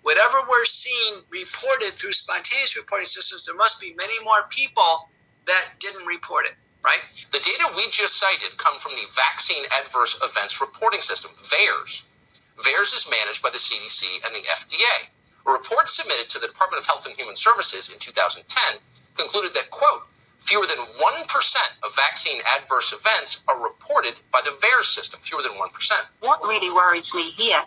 Whatever 0.03 0.39
we're 0.49 0.65
seeing 0.65 1.23
reported 1.31 1.93
through 1.93 2.13
spontaneous 2.13 2.77
reporting 2.77 3.07
systems, 3.07 3.47
there 3.47 3.55
must 3.55 3.81
be 3.81 3.95
many 3.95 4.23
more 4.25 4.45
people 4.49 5.09
that 5.47 5.79
didn't 5.79 6.07
report 6.07 6.47
it, 6.47 6.55
right? 6.85 7.01
The 7.33 7.39
data 7.39 7.73
we 7.77 7.89
just 7.91 8.19
cited 8.19 8.57
come 8.57 8.79
from 8.79 8.93
the 8.93 9.07
Vaccine 9.15 9.65
Adverse 9.79 10.19
Events 10.23 10.61
Reporting 10.61 11.01
System, 11.01 11.31
VAERS. 11.33 12.05
VAERS 12.59 12.95
is 12.95 13.11
managed 13.11 13.43
by 13.43 13.51
the 13.51 13.59
CDC 13.59 14.25
and 14.25 14.35
the 14.35 14.41
FDA. 14.49 15.09
A 15.51 15.53
report 15.53 15.89
submitted 15.89 16.31
to 16.31 16.39
the 16.39 16.47
Department 16.47 16.79
of 16.79 16.87
Health 16.87 17.07
and 17.11 17.17
Human 17.19 17.35
Services 17.35 17.91
in 17.91 17.99
2010 17.99 18.47
concluded 19.19 19.51
that, 19.55 19.69
quote, 19.75 20.07
Fewer 20.39 20.65
than 20.65 20.79
1% 20.79 21.27
of 21.83 21.97
vaccine 21.97 22.41
adverse 22.47 22.95
events 22.95 23.43
are 23.49 23.61
reported 23.61 24.15
by 24.31 24.41
the 24.47 24.55
VAERS 24.63 24.95
system, 24.95 25.19
fewer 25.21 25.43
than 25.43 25.59
1%. 25.59 25.75
What 26.21 26.41
really 26.47 26.71
worries 26.71 27.05
me 27.13 27.35
here 27.37 27.61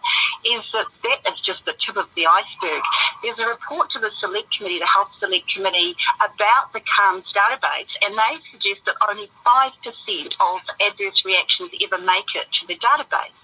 is 0.47 0.63
that 0.71 0.87
that 1.03 1.19
is 1.27 1.41
just 1.43 1.65
the 1.65 1.75
tip 1.85 1.97
of 1.97 2.07
the 2.15 2.25
iceberg. 2.25 2.81
There's 3.21 3.39
a 3.39 3.51
report 3.51 3.91
to 3.91 3.99
the 3.99 4.11
Select 4.21 4.47
Committee, 4.55 4.79
the 4.79 4.87
Health 4.87 5.11
Select 5.19 5.43
Committee, 5.53 5.93
about 6.23 6.71
the 6.71 6.79
CARMS 6.87 7.27
database, 7.35 7.91
and 7.99 8.15
they 8.15 8.39
suggest 8.55 8.87
that 8.87 8.95
only 9.11 9.27
5% 9.43 10.31
of 10.39 10.61
adverse 10.79 11.19
reactions 11.25 11.69
ever 11.83 11.99
make 11.99 12.31
it 12.33 12.47
to 12.47 12.67
the 12.67 12.79
database. 12.79 13.42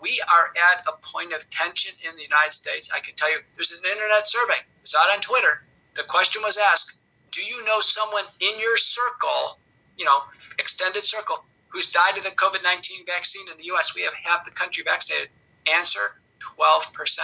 We 0.00 0.20
are 0.30 0.50
at 0.56 0.84
a 0.86 0.92
point 1.02 1.32
of 1.32 1.48
tension 1.50 1.94
in 2.08 2.16
the 2.16 2.22
United 2.22 2.52
States. 2.52 2.90
I 2.94 3.00
can 3.00 3.14
tell 3.14 3.30
you, 3.30 3.38
there's 3.54 3.72
an 3.72 3.84
internet 3.90 4.26
survey. 4.26 4.60
It's 4.78 4.94
out 4.94 5.10
on 5.10 5.20
Twitter 5.20 5.62
The 5.94 6.02
question 6.04 6.42
was 6.44 6.58
asked 6.58 6.98
Do 7.30 7.42
you 7.42 7.64
know 7.64 7.80
someone 7.80 8.24
in 8.40 8.58
your 8.60 8.76
circle, 8.76 9.58
you 9.96 10.04
know, 10.04 10.22
extended 10.58 11.04
circle, 11.04 11.44
who's 11.68 11.90
died 11.90 12.16
of 12.16 12.24
the 12.24 12.30
COVID 12.30 12.62
19 12.62 13.06
vaccine 13.06 13.48
in 13.50 13.56
the 13.56 13.64
US? 13.76 13.94
We 13.94 14.02
have 14.02 14.14
half 14.14 14.44
the 14.44 14.50
country 14.50 14.84
vaccinated. 14.84 15.28
Answer 15.66 16.20
12%. 16.40 17.18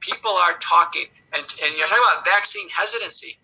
People 0.00 0.32
are 0.32 0.58
talking, 0.58 1.06
and, 1.32 1.42
and 1.42 1.76
you're 1.76 1.86
talking 1.86 2.04
about 2.12 2.24
vaccine 2.24 2.68
hesitancy. 2.68 3.38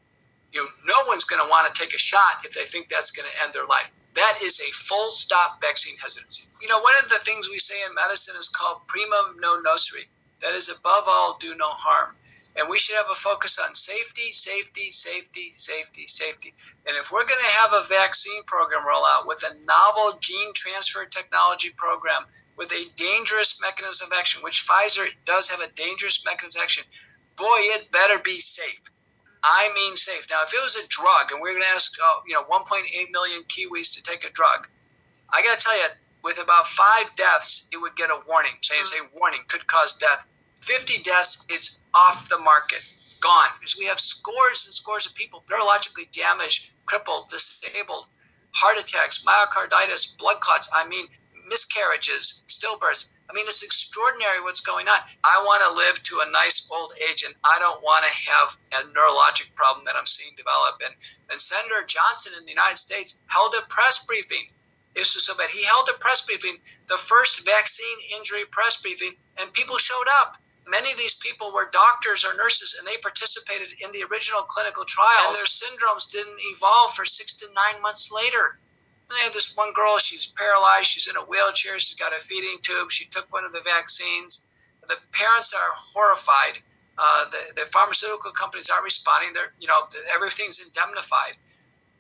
You 0.52 0.62
know, 0.62 0.68
no 0.86 1.08
one's 1.08 1.24
going 1.24 1.42
to 1.42 1.48
want 1.48 1.72
to 1.72 1.80
take 1.80 1.94
a 1.94 1.98
shot 1.98 2.44
if 2.44 2.52
they 2.52 2.64
think 2.64 2.88
that's 2.88 3.10
going 3.10 3.28
to 3.28 3.44
end 3.44 3.54
their 3.54 3.64
life. 3.64 3.90
That 4.14 4.38
is 4.42 4.60
a 4.60 4.70
full 4.72 5.10
stop 5.10 5.60
vaccine 5.60 5.96
hesitancy. 5.96 6.48
You 6.60 6.68
know, 6.68 6.80
one 6.80 6.94
of 7.02 7.08
the 7.08 7.18
things 7.22 7.48
we 7.48 7.58
say 7.58 7.76
in 7.88 7.94
medicine 7.94 8.36
is 8.38 8.48
called 8.48 8.86
primum 8.86 9.40
non 9.40 9.64
nocere. 9.64 10.06
That 10.40 10.54
is, 10.54 10.68
above 10.68 11.04
all, 11.06 11.38
do 11.38 11.54
no 11.54 11.70
harm. 11.70 12.16
And 12.56 12.68
we 12.68 12.78
should 12.78 12.96
have 12.96 13.10
a 13.10 13.14
focus 13.14 13.58
on 13.58 13.74
safety, 13.74 14.30
safety, 14.32 14.90
safety, 14.90 15.50
safety, 15.52 16.06
safety. 16.06 16.52
And 16.86 16.96
if 16.98 17.10
we're 17.10 17.24
going 17.24 17.40
to 17.40 17.58
have 17.60 17.72
a 17.72 17.88
vaccine 17.88 18.42
program 18.44 18.86
roll 18.86 19.06
out 19.06 19.26
with 19.26 19.42
a 19.42 19.58
novel 19.64 20.18
gene 20.20 20.52
transfer 20.52 21.06
technology 21.06 21.70
program 21.70 22.26
with 22.56 22.70
a 22.72 22.90
dangerous 22.94 23.58
mechanism 23.62 24.08
of 24.08 24.18
action, 24.18 24.42
which 24.42 24.66
Pfizer 24.66 25.06
does 25.24 25.48
have 25.48 25.60
a 25.60 25.72
dangerous 25.72 26.22
mechanism 26.26 26.60
of 26.60 26.64
action, 26.64 26.84
boy, 27.36 27.58
it 27.72 27.90
better 27.90 28.18
be 28.18 28.38
safe. 28.38 28.91
I 29.42 29.70
mean 29.74 29.96
safe. 29.96 30.26
Now, 30.30 30.42
if 30.44 30.52
it 30.54 30.62
was 30.62 30.76
a 30.76 30.86
drug 30.88 31.32
and 31.32 31.40
we 31.40 31.50
are 31.50 31.52
going 31.52 31.64
to 31.64 31.74
ask, 31.74 31.92
uh, 32.00 32.20
you 32.26 32.34
know, 32.34 32.44
1.8 32.44 33.10
million 33.10 33.42
Kiwis 33.44 33.92
to 33.94 34.02
take 34.02 34.24
a 34.24 34.30
drug, 34.30 34.68
I 35.30 35.42
got 35.42 35.58
to 35.58 35.64
tell 35.64 35.76
you, 35.76 35.88
with 36.22 36.40
about 36.40 36.68
five 36.68 37.14
deaths, 37.16 37.68
it 37.72 37.78
would 37.78 37.96
get 37.96 38.10
a 38.10 38.20
warning, 38.28 38.52
say, 38.60 38.76
warning 39.12 39.40
could 39.48 39.66
cause 39.66 39.94
death. 39.94 40.26
50 40.60 41.02
deaths, 41.02 41.44
it's 41.48 41.80
off 41.94 42.28
the 42.28 42.38
market, 42.38 42.86
gone. 43.20 43.48
Because 43.58 43.76
we 43.76 43.86
have 43.86 43.98
scores 43.98 44.64
and 44.64 44.72
scores 44.72 45.06
of 45.06 45.14
people 45.14 45.42
neurologically 45.50 46.10
damaged, 46.12 46.70
crippled, 46.86 47.28
disabled, 47.28 48.06
heart 48.52 48.78
attacks, 48.78 49.24
myocarditis, 49.24 50.16
blood 50.16 50.40
clots. 50.40 50.70
I 50.74 50.86
mean, 50.86 51.06
miscarriages, 51.48 52.44
stillbirths. 52.48 53.10
I 53.30 53.34
mean, 53.34 53.46
it's 53.48 53.62
extraordinary 53.62 54.42
what's 54.42 54.60
going 54.60 54.88
on. 54.88 54.98
I 55.24 55.42
want 55.44 55.62
to 55.64 55.78
live 55.78 56.02
to 56.02 56.20
a 56.20 56.30
nice 56.30 56.68
old 56.70 56.92
age, 57.00 57.24
and 57.24 57.34
I 57.44 57.58
don't 57.58 57.82
want 57.82 58.04
to 58.04 58.30
have 58.30 58.58
a 58.72 58.88
neurologic 58.92 59.54
problem 59.54 59.84
that 59.86 59.96
I'm 59.96 60.06
seeing 60.06 60.34
develop. 60.36 60.82
And, 60.84 60.94
and 61.30 61.40
Senator 61.40 61.82
Johnson 61.86 62.34
in 62.38 62.44
the 62.44 62.50
United 62.50 62.76
States 62.76 63.22
held 63.28 63.54
a 63.58 63.66
press 63.68 64.04
briefing. 64.04 64.48
This 64.94 65.14
was 65.14 65.24
so 65.24 65.34
bad. 65.34 65.48
He 65.48 65.64
held 65.64 65.88
a 65.88 65.98
press 65.98 66.20
briefing, 66.20 66.58
the 66.88 66.96
first 66.96 67.46
vaccine 67.46 67.96
injury 68.14 68.44
press 68.50 68.80
briefing, 68.80 69.14
and 69.40 69.52
people 69.54 69.78
showed 69.78 70.08
up. 70.20 70.36
Many 70.68 70.92
of 70.92 70.98
these 70.98 71.14
people 71.14 71.52
were 71.52 71.70
doctors 71.72 72.24
or 72.24 72.36
nurses, 72.36 72.76
and 72.78 72.86
they 72.86 72.96
participated 72.98 73.74
in 73.80 73.90
the 73.92 74.04
original 74.04 74.42
clinical 74.42 74.84
trials. 74.84 75.26
And 75.26 75.36
their 75.36 75.46
syndromes 75.48 76.10
didn't 76.10 76.38
evolve 76.54 76.94
for 76.94 77.04
six 77.04 77.32
to 77.34 77.46
nine 77.48 77.80
months 77.82 78.12
later. 78.12 78.58
I 79.14 79.24
have 79.24 79.32
this 79.32 79.56
one 79.56 79.72
girl, 79.72 79.98
she's 79.98 80.26
paralyzed, 80.26 80.86
she's 80.86 81.08
in 81.08 81.16
a 81.16 81.20
wheelchair, 81.20 81.78
she's 81.78 81.94
got 81.94 82.14
a 82.14 82.18
feeding 82.18 82.58
tube, 82.62 82.90
she 82.90 83.06
took 83.06 83.32
one 83.32 83.44
of 83.44 83.52
the 83.52 83.60
vaccines. 83.60 84.48
The 84.88 84.96
parents 85.12 85.54
are 85.54 85.74
horrified. 85.76 86.58
Uh, 86.98 87.24
the, 87.30 87.60
the 87.60 87.66
pharmaceutical 87.66 88.32
companies 88.32 88.68
aren't 88.68 88.84
responding. 88.84 89.30
They're, 89.32 89.52
you 89.58 89.66
know, 89.66 89.88
everything's 90.14 90.60
indemnified. 90.60 91.38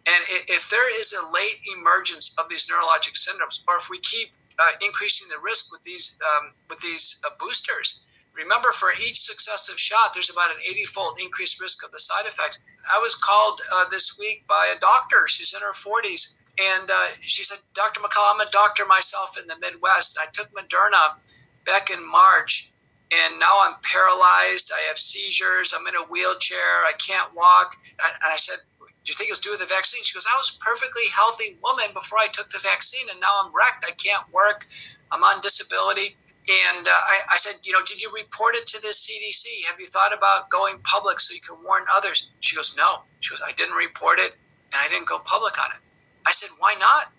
And 0.06 0.24
if 0.48 0.68
there 0.68 0.88
is 0.98 1.12
a 1.12 1.30
late 1.32 1.60
emergence 1.78 2.34
of 2.38 2.48
these 2.48 2.66
neurologic 2.66 3.14
syndromes, 3.14 3.62
or 3.68 3.76
if 3.76 3.88
we 3.88 4.00
keep 4.00 4.30
uh, 4.58 4.72
increasing 4.84 5.28
the 5.28 5.38
risk 5.38 5.72
with 5.72 5.82
these 5.82 6.18
um, 6.20 6.50
with 6.68 6.80
these 6.80 7.22
uh, 7.24 7.30
boosters, 7.38 8.02
remember 8.34 8.72
for 8.72 8.92
each 8.92 9.20
successive 9.20 9.78
shot, 9.78 10.12
there's 10.12 10.30
about 10.30 10.50
an 10.50 10.56
80-fold 10.68 11.20
increased 11.20 11.60
risk 11.60 11.84
of 11.84 11.92
the 11.92 11.98
side 11.98 12.26
effects. 12.26 12.58
I 12.90 12.98
was 12.98 13.14
called 13.14 13.60
uh, 13.72 13.84
this 13.90 14.18
week 14.18 14.44
by 14.48 14.74
a 14.76 14.80
doctor. 14.80 15.28
She's 15.28 15.54
in 15.54 15.60
her 15.60 15.72
40s 15.72 16.34
and 16.58 16.90
uh, 16.90 17.06
she 17.22 17.42
said, 17.44 17.58
Dr. 17.74 18.00
McCall, 18.00 18.34
I'm 18.34 18.40
a 18.40 18.50
doctor 18.50 18.84
myself 18.84 19.38
in 19.40 19.46
the 19.48 19.56
Midwest. 19.58 20.18
I 20.20 20.26
took 20.32 20.52
Moderna 20.52 21.16
back 21.64 21.90
in 21.90 21.98
March, 22.10 22.72
and 23.10 23.38
now 23.40 23.58
I'm 23.62 23.76
paralyzed. 23.82 24.70
I 24.74 24.80
have 24.88 24.98
seizures. 24.98 25.74
I'm 25.76 25.86
in 25.86 25.94
a 25.94 26.04
wheelchair. 26.04 26.84
I 26.86 26.92
can't 26.98 27.34
walk. 27.34 27.76
And 28.04 28.32
I 28.32 28.36
said, 28.36 28.56
Do 28.78 28.86
you 29.06 29.14
think 29.14 29.28
it 29.28 29.32
was 29.32 29.40
due 29.40 29.52
to 29.52 29.58
the 29.58 29.64
vaccine? 29.64 30.02
She 30.04 30.14
goes, 30.14 30.26
I 30.26 30.36
was 30.36 30.56
a 30.56 30.64
perfectly 30.64 31.04
healthy 31.12 31.56
woman 31.62 31.94
before 31.94 32.18
I 32.18 32.26
took 32.26 32.50
the 32.50 32.60
vaccine, 32.62 33.08
and 33.10 33.18
now 33.18 33.42
I'm 33.42 33.52
wrecked. 33.54 33.84
I 33.88 33.92
can't 33.92 34.30
work. 34.32 34.66
I'm 35.10 35.22
on 35.22 35.40
disability. 35.40 36.16
And 36.48 36.86
uh, 36.86 36.90
I, 36.90 37.20
I, 37.32 37.36
said, 37.36 37.54
you 37.62 37.72
know, 37.72 37.82
did 37.86 38.02
you 38.02 38.10
report 38.12 38.56
it 38.56 38.66
to 38.68 38.80
the 38.80 38.88
CDC? 38.88 39.44
Have 39.68 39.78
you 39.78 39.86
thought 39.86 40.12
about 40.12 40.50
going 40.50 40.78
public 40.82 41.20
so 41.20 41.34
you 41.34 41.40
can 41.40 41.56
warn 41.62 41.84
others? 41.94 42.30
She 42.40 42.56
goes, 42.56 42.74
no. 42.76 43.02
She 43.20 43.30
goes, 43.30 43.40
I 43.46 43.52
didn't 43.52 43.76
report 43.76 44.18
it, 44.18 44.34
and 44.72 44.82
I 44.82 44.88
didn't 44.88 45.06
go 45.06 45.20
public 45.20 45.62
on 45.62 45.70
it. 45.70 45.81
I 46.26 46.32
said, 46.32 46.50
Why 46.58 46.74
not? 46.78 47.12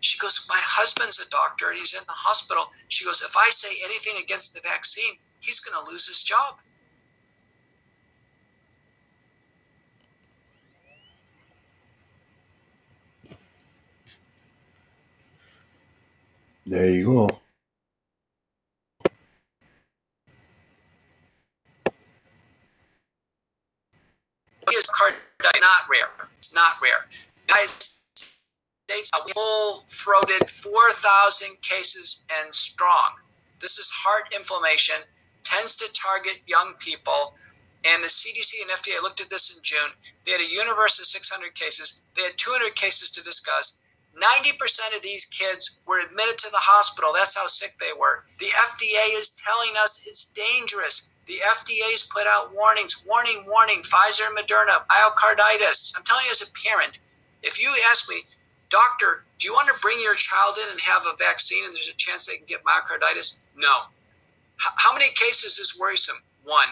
She 0.00 0.18
goes, 0.18 0.46
My 0.48 0.58
husband's 0.58 1.18
a 1.18 1.28
doctor 1.30 1.70
and 1.70 1.78
he's 1.78 1.94
in 1.94 2.02
the 2.06 2.12
hospital. 2.12 2.66
She 2.88 3.04
goes, 3.04 3.22
If 3.22 3.36
I 3.36 3.48
say 3.50 3.68
anything 3.84 4.20
against 4.22 4.54
the 4.54 4.60
vaccine, 4.60 5.14
he's 5.40 5.60
going 5.60 5.82
to 5.82 5.90
lose 5.90 6.06
his 6.06 6.22
job. 6.22 6.56
There 16.66 16.90
you 16.90 17.04
go. 17.04 17.40
Is 24.72 24.88
not 25.60 25.88
rare. 25.88 26.08
It's 26.38 26.54
not 26.54 26.74
rare. 26.82 27.06
States 27.64 27.93
full 29.32 29.84
throated 29.88 30.48
4,000 30.48 31.60
cases 31.62 32.24
and 32.40 32.54
strong. 32.54 33.14
This 33.60 33.78
is 33.78 33.90
heart 33.90 34.32
inflammation, 34.34 34.96
tends 35.42 35.76
to 35.76 35.92
target 35.92 36.38
young 36.46 36.74
people. 36.78 37.34
And 37.84 38.02
the 38.02 38.08
CDC 38.08 38.62
and 38.62 38.70
FDA 38.70 39.02
looked 39.02 39.20
at 39.20 39.28
this 39.28 39.54
in 39.54 39.62
June. 39.62 39.92
They 40.24 40.32
had 40.32 40.40
a 40.40 40.50
universe 40.50 40.98
of 40.98 41.04
600 41.04 41.54
cases. 41.54 42.04
They 42.16 42.22
had 42.22 42.38
200 42.38 42.74
cases 42.74 43.10
to 43.10 43.22
discuss. 43.22 43.80
90% 44.16 44.96
of 44.96 45.02
these 45.02 45.26
kids 45.26 45.78
were 45.86 45.98
admitted 45.98 46.38
to 46.38 46.50
the 46.50 46.60
hospital. 46.60 47.12
That's 47.14 47.36
how 47.36 47.46
sick 47.46 47.74
they 47.80 47.92
were. 47.98 48.24
The 48.38 48.46
FDA 48.46 49.18
is 49.18 49.30
telling 49.30 49.76
us 49.76 50.06
it's 50.06 50.32
dangerous. 50.32 51.10
The 51.26 51.40
FDA's 51.44 52.04
put 52.04 52.26
out 52.26 52.54
warnings 52.54 53.04
warning, 53.06 53.44
warning, 53.46 53.82
Pfizer, 53.82 54.28
Moderna, 54.36 54.86
myocarditis. 54.86 55.94
I'm 55.96 56.04
telling 56.04 56.24
you 56.26 56.30
as 56.30 56.42
a 56.42 56.52
parent, 56.52 57.00
if 57.42 57.60
you 57.60 57.74
ask 57.90 58.08
me, 58.08 58.24
Doctor, 58.74 59.22
do 59.38 59.46
you 59.46 59.54
want 59.54 59.68
to 59.68 59.80
bring 59.80 60.00
your 60.02 60.14
child 60.14 60.56
in 60.60 60.68
and 60.68 60.80
have 60.80 61.02
a 61.06 61.16
vaccine 61.16 61.64
and 61.64 61.72
there's 61.72 61.88
a 61.88 61.94
chance 61.96 62.26
they 62.26 62.38
can 62.38 62.44
get 62.44 62.64
myocarditis? 62.64 63.38
No. 63.54 63.82
H- 64.60 64.74
how 64.78 64.92
many 64.92 65.12
cases 65.12 65.60
is 65.60 65.78
worrisome? 65.78 66.16
One. 66.42 66.70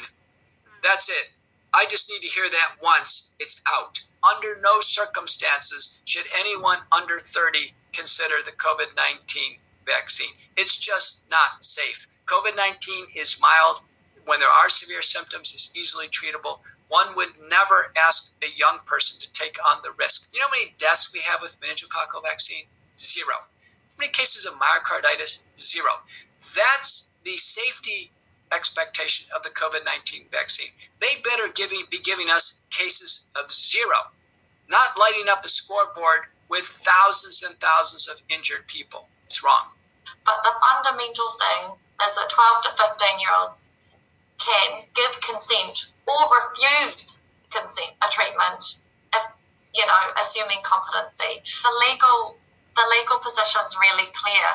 That's 0.83 1.09
it. 1.09 1.31
I 1.73 1.87
just 1.87 2.11
need 2.11 2.21
to 2.23 2.27
hear 2.27 2.49
that 2.51 2.83
once. 2.83 3.31
It's 3.38 3.62
out. 3.73 4.01
Under 4.29 4.61
no 4.62 4.81
circumstances 4.81 6.01
should 6.05 6.27
anyone 6.37 6.79
under 6.91 7.21
30 7.21 7.73
consider 7.93 8.35
the 8.45 8.51
COVID 8.51 8.97
19 8.97 9.59
vaccine. 9.87 10.35
It's 10.57 10.77
just 10.77 11.23
not 11.31 11.62
safe. 11.62 12.09
COVID 12.27 12.57
19 12.57 13.07
is 13.15 13.41
mild. 13.41 13.83
When 14.25 14.41
there 14.41 14.49
are 14.49 14.69
severe 14.69 15.03
symptoms, 15.03 15.53
is 15.53 15.73
easily 15.75 16.07
treatable 16.09 16.61
one 16.93 17.17
would 17.17 17.33
never 17.49 17.91
ask 17.97 18.35
a 18.43 18.53
young 18.55 18.81
person 18.85 19.19
to 19.19 19.33
take 19.33 19.57
on 19.65 19.81
the 19.83 19.93
risk. 19.93 20.29
You 20.31 20.41
know 20.41 20.47
how 20.49 20.51
many 20.51 20.75
deaths 20.77 21.11
we 21.11 21.21
have 21.21 21.41
with 21.41 21.59
meningococcal 21.59 22.23
vaccine? 22.23 22.67
Zero. 22.99 23.33
How 23.33 23.99
many 23.99 24.13
cases 24.13 24.45
of 24.45 24.53
myocarditis? 24.61 25.45
Zero. 25.59 26.05
That's 26.55 27.11
the 27.25 27.39
safety 27.39 28.11
expectation 28.55 29.33
of 29.35 29.43
the 29.43 29.49
COVID 29.49 29.87
19 29.87 30.27
vaccine. 30.31 30.69
They 31.01 31.17
better 31.25 31.51
be 31.91 31.99
giving 32.05 32.29
us 32.29 32.61
cases 32.69 33.29
of 33.37 33.51
zero, 33.51 34.13
not 34.69 34.99
lighting 34.99 35.31
up 35.31 35.47
a 35.47 35.49
scoreboard 35.49 36.29
with 36.51 36.65
thousands 36.65 37.43
and 37.43 37.59
thousands 37.59 38.07
of 38.07 38.21
injured 38.29 38.67
people. 38.67 39.09
It's 39.25 39.43
wrong. 39.43 39.73
But 40.27 40.37
the 40.45 40.53
fundamental 40.61 41.31
thing 41.41 41.73
is 42.05 42.15
that 42.17 42.29
12 42.29 42.63
to 42.65 42.71
15 42.71 43.21
year 43.21 43.31
olds 43.41 43.72
can 44.43 44.83
give 44.95 45.13
consent 45.23 45.93
or 46.07 46.21
refuse 46.35 47.23
consent 47.51 47.93
a 48.03 48.09
treatment 48.11 48.83
if 49.15 49.25
you 49.75 49.87
know 49.87 50.03
assuming 50.21 50.59
competency. 50.65 51.43
The 51.63 51.73
legal 51.89 52.37
the 52.75 52.85
legal 52.99 53.19
position's 53.21 53.77
really 53.79 54.09
clear 54.13 54.49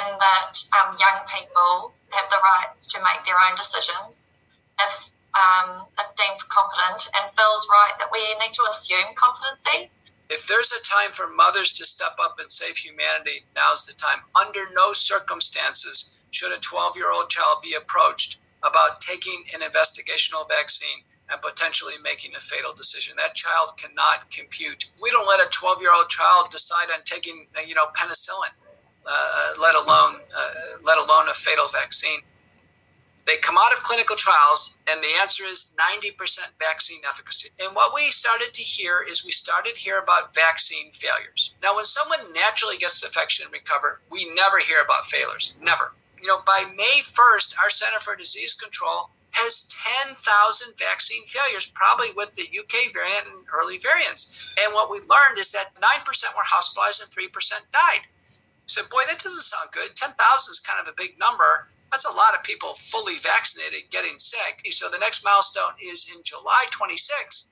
in 0.00 0.18
that 0.18 0.52
um, 0.80 0.94
young 0.96 1.20
people 1.28 1.92
have 2.12 2.30
the 2.30 2.40
rights 2.42 2.86
to 2.94 2.98
make 3.02 3.24
their 3.26 3.36
own 3.36 3.56
decisions 3.56 4.32
if 4.80 5.14
um, 5.34 5.86
if 5.98 6.14
deemed 6.14 6.40
competent, 6.48 7.10
and 7.16 7.34
feels 7.34 7.66
right 7.70 7.94
that 7.98 8.08
we 8.12 8.22
need 8.38 8.54
to 8.54 8.62
assume 8.70 9.14
competency. 9.16 9.90
If 10.30 10.46
there's 10.46 10.72
a 10.72 10.82
time 10.82 11.12
for 11.12 11.28
mothers 11.28 11.72
to 11.74 11.84
step 11.84 12.16
up 12.22 12.38
and 12.38 12.50
save 12.50 12.76
humanity, 12.76 13.44
now's 13.54 13.84
the 13.86 13.92
time. 13.94 14.20
Under 14.34 14.64
no 14.74 14.92
circumstances 14.92 16.12
should 16.30 16.52
a 16.52 16.58
12 16.58 16.96
year 16.96 17.10
old 17.10 17.30
child 17.30 17.62
be 17.62 17.74
approached 17.74 18.38
about 18.64 19.00
taking 19.00 19.44
an 19.54 19.60
investigational 19.60 20.48
vaccine 20.48 21.04
and 21.30 21.40
potentially 21.40 21.94
making 22.02 22.34
a 22.36 22.40
fatal 22.40 22.72
decision. 22.74 23.14
That 23.16 23.34
child 23.34 23.72
cannot 23.76 24.30
compute. 24.30 24.90
We 25.00 25.10
don't 25.10 25.26
let 25.26 25.40
a 25.40 25.48
12 25.50 25.80
year 25.80 25.92
old 25.94 26.08
child 26.08 26.50
decide 26.50 26.88
on 26.94 27.02
taking, 27.04 27.46
uh, 27.56 27.60
you 27.60 27.74
know, 27.74 27.86
penicillin, 27.96 28.52
uh, 29.06 29.54
let 29.60 29.74
alone 29.74 30.20
uh, 30.36 30.52
let 30.82 30.98
alone 30.98 31.28
a 31.28 31.34
fatal 31.34 31.68
vaccine. 31.68 32.20
They 33.26 33.38
come 33.38 33.56
out 33.56 33.72
of 33.72 33.82
clinical 33.82 34.16
trials, 34.16 34.78
and 34.86 35.02
the 35.02 35.08
answer 35.18 35.44
is 35.44 35.74
90% 35.80 36.40
vaccine 36.58 37.00
efficacy. 37.08 37.48
And 37.58 37.74
what 37.74 37.94
we 37.94 38.10
started 38.10 38.52
to 38.52 38.62
hear 38.62 39.00
is 39.00 39.24
we 39.24 39.30
started 39.30 39.76
to 39.76 39.80
hear 39.80 39.98
about 39.98 40.34
vaccine 40.34 40.92
failures. 40.92 41.54
Now, 41.62 41.74
when 41.74 41.86
someone 41.86 42.20
naturally 42.34 42.76
gets 42.76 43.02
infection 43.02 43.46
and 43.46 43.52
recover, 43.52 44.02
we 44.10 44.28
never 44.34 44.58
hear 44.58 44.82
about 44.84 45.06
failures. 45.06 45.56
Never. 45.58 45.94
You 46.24 46.30
know, 46.30 46.40
by 46.46 46.64
May 46.74 47.00
1st, 47.02 47.54
our 47.60 47.68
Center 47.68 48.00
for 48.00 48.16
Disease 48.16 48.54
Control 48.54 49.10
has 49.32 49.68
10,000 50.08 50.72
vaccine 50.78 51.26
failures, 51.26 51.70
probably 51.74 52.12
with 52.16 52.34
the 52.34 52.48
UK 52.48 52.94
variant 52.94 53.26
and 53.26 53.44
early 53.52 53.76
variants. 53.76 54.54
And 54.64 54.72
what 54.72 54.90
we 54.90 55.00
learned 55.00 55.36
is 55.38 55.52
that 55.52 55.74
9% 55.76 55.82
were 56.34 56.48
hospitalized 56.48 57.02
and 57.02 57.12
3% 57.12 57.52
died. 57.70 58.08
So, 58.64 58.80
boy, 58.90 59.02
that 59.06 59.18
doesn't 59.18 59.42
sound 59.42 59.68
good. 59.72 59.94
10,000 59.94 60.16
is 60.50 60.60
kind 60.60 60.80
of 60.80 60.88
a 60.88 60.96
big 60.96 61.18
number. 61.18 61.68
That's 61.92 62.06
a 62.06 62.16
lot 62.16 62.34
of 62.34 62.42
people 62.42 62.72
fully 62.72 63.18
vaccinated 63.18 63.90
getting 63.90 64.18
sick. 64.18 64.64
So 64.70 64.88
the 64.88 64.98
next 64.98 65.26
milestone 65.26 65.76
is 65.78 66.10
in 66.16 66.22
July 66.22 66.64
26th. 66.72 67.50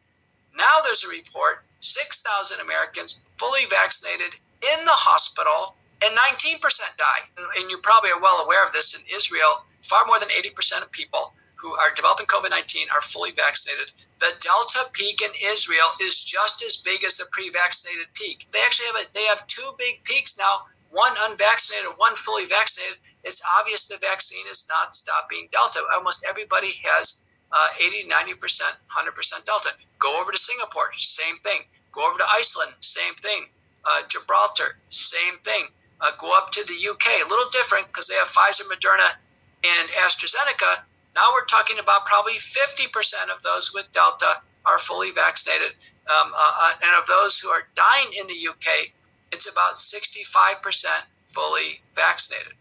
Now 0.57 0.81
there's 0.83 1.05
a 1.05 1.09
report 1.09 1.67
6,000 1.81 2.59
Americans 2.59 3.23
fully 3.37 3.67
vaccinated 3.69 4.41
in 4.63 4.85
the 4.87 4.97
hospital 4.97 5.77
and 6.05 6.17
19% 6.17 6.61
die. 6.97 7.23
And 7.59 7.71
you 7.71 7.79
probably 7.79 8.11
are 8.11 8.21
well 8.21 8.45
aware 8.45 8.65
of 8.65 8.73
this 8.73 8.95
in 8.95 9.03
Israel. 9.15 9.65
Far 9.83 10.05
more 10.07 10.19
than 10.19 10.29
80% 10.29 10.83
of 10.83 10.91
people 10.93 11.35
who 11.57 11.75
are 11.75 11.95
developing 11.95 12.27
COVID 12.27 12.51
19 12.51 12.89
are 12.93 13.01
fully 13.01 13.31
vaccinated. 13.31 13.93
The 14.19 14.33
Delta 14.41 14.91
peak 14.93 15.23
in 15.23 15.31
Israel 15.53 15.87
is 16.01 16.21
just 16.21 16.63
as 16.65 16.77
big 16.77 17.05
as 17.05 17.17
the 17.17 17.27
pre 17.31 17.51
vaccinated 17.51 18.07
peak. 18.15 18.47
They 18.51 18.61
actually 18.61 18.87
have 18.87 18.97
a, 18.97 19.15
they 19.15 19.25
have 19.27 19.47
two 19.47 19.75
big 19.79 20.03
peaks 20.05 20.37
now 20.39 20.67
one 20.91 21.15
unvaccinated, 21.25 21.89
one 21.97 22.15
fully 22.15 22.45
vaccinated 22.45 22.99
it's 23.25 23.41
obvious 23.59 23.87
the 23.87 23.99
vaccine 23.99 24.47
is 24.51 24.67
not 24.69 24.95
stopping 24.95 25.49
Delta. 25.53 25.81
Almost 25.95 26.25
everybody 26.29 26.73
has 26.85 27.25
uh, 27.53 27.69
80, 27.81 28.09
90%, 28.09 28.63
100% 28.91 29.45
Delta. 29.45 29.71
Go 29.99 30.21
over 30.21 30.33
to 30.33 30.39
Singapore, 30.39 30.93
same 30.95 31.39
thing. 31.45 31.63
Go 31.93 32.07
over 32.09 32.19
to 32.19 32.25
Iceland, 32.35 32.73
same 32.81 33.15
thing. 33.15 33.47
Uh, 33.85 34.03
Gibraltar, 34.09 34.77
same 34.89 35.39
thing. 35.45 35.67
Uh, 36.03 36.11
go 36.19 36.37
up 36.37 36.51
to 36.53 36.65
the 36.65 36.75
UK, 36.91 37.25
a 37.25 37.29
little 37.29 37.49
different 37.51 37.87
because 37.87 38.09
they 38.09 38.15
have 38.15 38.27
Pfizer, 38.27 38.63
Moderna, 38.69 39.17
and 39.65 39.89
AstraZeneca. 40.05 40.83
Now 41.15 41.29
we're 41.33 41.45
talking 41.45 41.79
about 41.79 42.05
probably 42.07 42.35
50% 42.35 42.91
of 43.35 43.43
those 43.43 43.73
with 43.73 43.91
Delta 43.93 44.43
are 44.67 44.79
fully 44.79 45.11
vaccinated. 45.13 45.73
Um, 46.11 46.33
uh, 46.35 46.53
uh, 46.61 46.73
and 46.83 46.97
of 46.99 47.07
those 47.07 47.39
who 47.39 47.49
are 47.49 47.69
dying 47.75 48.09
in 48.19 48.27
the 48.27 48.49
UK, 48.49 48.91
it's 49.31 49.49
about 49.49 49.75
65% 49.75 50.87
fully 51.29 51.81
vaccinated 51.95 52.55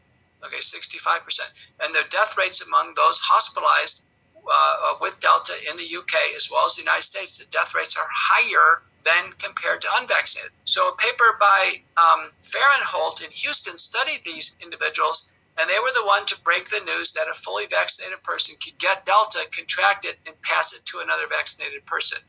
okay, 0.46 0.58
65%. 0.58 1.40
And 1.84 1.94
the 1.94 2.04
death 2.10 2.38
rates 2.38 2.62
among 2.62 2.94
those 2.96 3.20
hospitalized 3.20 4.08
uh, 4.36 4.96
with 5.00 5.20
Delta 5.20 5.54
in 5.70 5.78
the 5.78 5.98
UK 5.98 6.36
as 6.36 6.50
well 6.52 6.66
as 6.66 6.76
the 6.76 6.82
United 6.82 7.04
States, 7.04 7.38
the 7.38 7.46
death 7.52 7.76
rates 7.76 7.96
are 7.96 8.08
higher 8.12 8.82
than 9.04 9.34
compared 9.40 9.82
to 9.82 9.88
unvaccinated. 10.00 10.52
So 10.64 10.90
a 10.90 10.96
paper 10.96 11.38
by 11.40 11.82
um, 11.98 12.32
Farinholt 12.40 13.24
in 13.24 13.32
Houston 13.32 13.78
studied 13.78 14.22
these 14.26 14.58
individuals, 14.62 15.34
and 15.58 15.70
they 15.70 15.80
were 15.80 15.92
the 15.94 16.06
one 16.06 16.26
to 16.28 16.42
break 16.42 16.70
the 16.70 16.80
news 16.86 17.12
that 17.14 17.28
a 17.30 17.34
fully 17.34 17.66
vaccinated 17.70 18.24
person 18.24 18.56
could 18.64 18.78
get 18.78 19.06
Delta, 19.06 19.40
contract 19.52 20.06
it, 20.06 20.18
and 20.26 20.40
pass 20.42 20.74
it 20.74 20.86
to 20.86 21.00
another 21.00 21.28
vaccinated 21.28 21.86
person. 21.86 22.20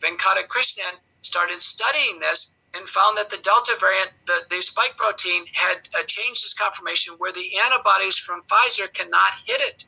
Venkatakrishnan 0.00 1.00
started 1.20 1.60
studying 1.60 2.20
this 2.20 2.56
and 2.74 2.88
found 2.88 3.16
that 3.16 3.30
the 3.30 3.38
Delta 3.38 3.72
variant, 3.80 4.10
the, 4.26 4.40
the 4.50 4.60
spike 4.62 4.96
protein, 4.96 5.46
had 5.52 5.88
uh, 5.98 6.04
changed 6.06 6.44
its 6.44 6.54
conformation 6.54 7.14
where 7.18 7.32
the 7.32 7.58
antibodies 7.58 8.18
from 8.18 8.42
Pfizer 8.42 8.92
cannot 8.92 9.32
hit 9.46 9.60
it. 9.60 9.84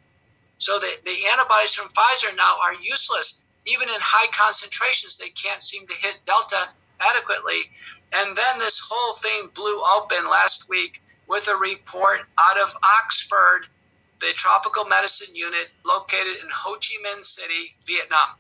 So 0.59 0.79
the, 0.79 0.91
the 1.05 1.27
antibodies 1.31 1.75
from 1.75 1.89
Pfizer 1.89 2.35
now 2.37 2.57
are 2.63 2.75
useless. 2.75 3.45
Even 3.67 3.89
in 3.89 4.01
high 4.01 4.29
concentrations, 4.33 5.17
they 5.17 5.29
can't 5.31 5.63
seem 5.63 5.87
to 5.87 5.95
hit 5.95 6.17
Delta 6.25 6.71
adequately. 7.01 7.71
And 8.13 8.37
then 8.37 8.59
this 8.59 8.81
whole 8.81 9.15
thing 9.15 9.51
blew 9.55 9.83
open 9.97 10.29
last 10.31 10.69
week 10.69 11.01
with 11.29 11.49
a 11.49 11.57
report 11.57 12.23
out 12.39 12.59
of 12.59 12.73
Oxford, 12.99 13.69
the 14.21 14.33
tropical 14.35 14.85
medicine 14.85 15.35
unit 15.35 15.69
located 15.87 16.43
in 16.43 16.49
Ho 16.53 16.75
Chi 16.75 16.97
Minh 17.07 17.25
City, 17.25 17.75
Vietnam. 17.87 18.37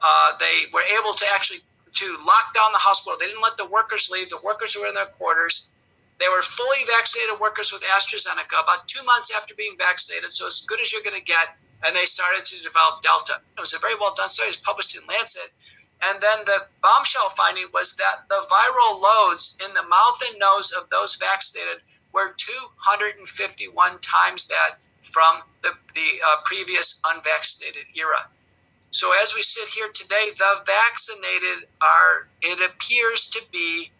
Uh, 0.00 0.32
they 0.38 0.70
were 0.72 0.84
able 0.98 1.12
to 1.14 1.26
actually 1.34 1.60
to 1.92 2.16
lock 2.24 2.54
down 2.54 2.72
the 2.72 2.78
hospital. 2.78 3.18
They 3.18 3.26
didn't 3.26 3.42
let 3.42 3.56
the 3.56 3.66
workers 3.66 4.08
leave. 4.10 4.30
The 4.30 4.40
workers 4.42 4.76
were 4.76 4.86
in 4.86 4.94
their 4.94 5.06
quarters. 5.06 5.70
They 6.18 6.28
were 6.28 6.42
fully 6.42 6.78
vaccinated 6.86 7.38
workers 7.40 7.72
with 7.72 7.82
AstraZeneca 7.82 8.62
about 8.62 8.86
two 8.86 9.04
months 9.04 9.30
after 9.36 9.54
being 9.54 9.76
vaccinated, 9.76 10.32
so 10.32 10.46
as 10.46 10.60
good 10.62 10.80
as 10.80 10.92
you're 10.92 11.02
going 11.02 11.18
to 11.18 11.24
get. 11.24 11.56
And 11.84 11.96
they 11.96 12.04
started 12.04 12.44
to 12.44 12.62
develop 12.62 13.02
Delta. 13.02 13.40
It 13.56 13.60
was 13.60 13.74
a 13.74 13.78
very 13.78 13.94
well 13.96 14.14
done 14.14 14.28
study. 14.28 14.48
It 14.48 14.56
was 14.56 14.56
published 14.56 14.96
in 14.96 15.02
Lancet. 15.06 15.52
And 16.02 16.20
then 16.20 16.44
the 16.46 16.66
bombshell 16.82 17.28
finding 17.30 17.66
was 17.72 17.94
that 17.96 18.28
the 18.28 18.44
viral 18.50 19.00
loads 19.00 19.56
in 19.64 19.72
the 19.74 19.82
mouth 19.84 20.20
and 20.28 20.38
nose 20.38 20.72
of 20.72 20.90
those 20.90 21.16
vaccinated 21.16 21.82
were 22.12 22.34
251 22.36 23.98
times 24.00 24.46
that 24.46 24.78
from 25.02 25.42
the, 25.62 25.70
the 25.94 26.20
uh, 26.24 26.36
previous 26.44 27.00
unvaccinated 27.04 27.84
era. 27.94 28.28
So 28.90 29.12
as 29.22 29.34
we 29.34 29.42
sit 29.42 29.68
here 29.68 29.88
today, 29.92 30.30
the 30.36 30.60
vaccinated 30.66 31.68
are, 31.80 32.28
it 32.42 32.60
appears 32.70 33.26
to 33.28 33.40
be 33.50 33.90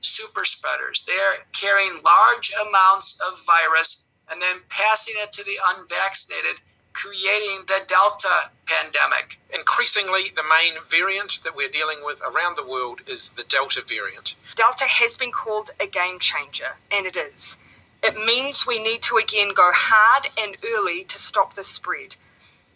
super 0.00 0.44
spreaders. 0.44 1.04
They're 1.04 1.46
carrying 1.52 2.02
large 2.02 2.52
amounts 2.68 3.18
of 3.20 3.44
virus 3.46 4.06
and 4.30 4.42
then 4.42 4.56
passing 4.68 5.14
it 5.18 5.32
to 5.32 5.44
the 5.44 5.58
unvaccinated, 5.76 6.60
creating 6.94 7.64
the 7.66 7.80
Delta 7.86 8.50
pandemic. 8.66 9.38
Increasingly, 9.52 10.30
the 10.34 10.44
main 10.44 10.74
variant 10.88 11.42
that 11.42 11.54
we're 11.54 11.68
dealing 11.68 11.98
with 12.04 12.22
around 12.22 12.56
the 12.56 12.66
world 12.66 13.02
is 13.06 13.30
the 13.30 13.44
Delta 13.44 13.82
variant. 13.86 14.34
Delta 14.54 14.84
has 14.84 15.16
been 15.16 15.32
called 15.32 15.70
a 15.80 15.86
game 15.86 16.18
changer, 16.18 16.76
and 16.90 17.04
it 17.04 17.16
is. 17.16 17.58
It 18.02 18.16
means 18.24 18.66
we 18.66 18.82
need 18.82 19.02
to 19.02 19.16
again 19.16 19.52
go 19.54 19.70
hard 19.74 20.28
and 20.38 20.56
early 20.64 21.04
to 21.04 21.18
stop 21.18 21.54
the 21.54 21.64
spread. 21.64 22.16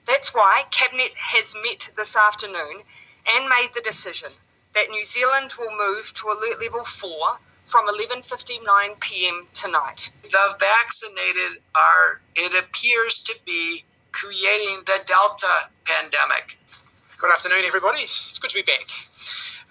That's 0.07 0.35
why 0.35 0.65
Cabinet 0.71 1.15
has 1.15 1.55
met 1.63 1.91
this 1.97 2.17
afternoon 2.17 2.83
and 3.27 3.49
made 3.49 3.71
the 3.75 3.83
decision 3.83 4.31
that 4.75 4.91
New 4.91 5.05
Zealand 5.05 5.53
will 5.59 5.77
move 5.77 6.13
to 6.15 6.29
alert 6.29 6.61
level 6.61 6.85
4 6.85 7.39
from 7.67 7.87
11:59 7.87 8.99
p.m. 9.01 9.47
tonight. 9.53 10.11
The 10.23 10.57
vaccinated 10.59 11.61
are 11.75 12.21
it 12.35 12.55
appears 12.55 13.21
to 13.21 13.35
be 13.45 13.85
creating 14.19 14.83
the 14.85 14.99
Delta 15.07 15.71
pandemic. 15.85 16.59
Good 17.19 17.31
afternoon 17.31 17.63
everybody. 17.65 18.03
It's 18.03 18.39
good 18.41 18.51
to 18.51 18.57
be 18.57 18.67
back. 18.67 18.91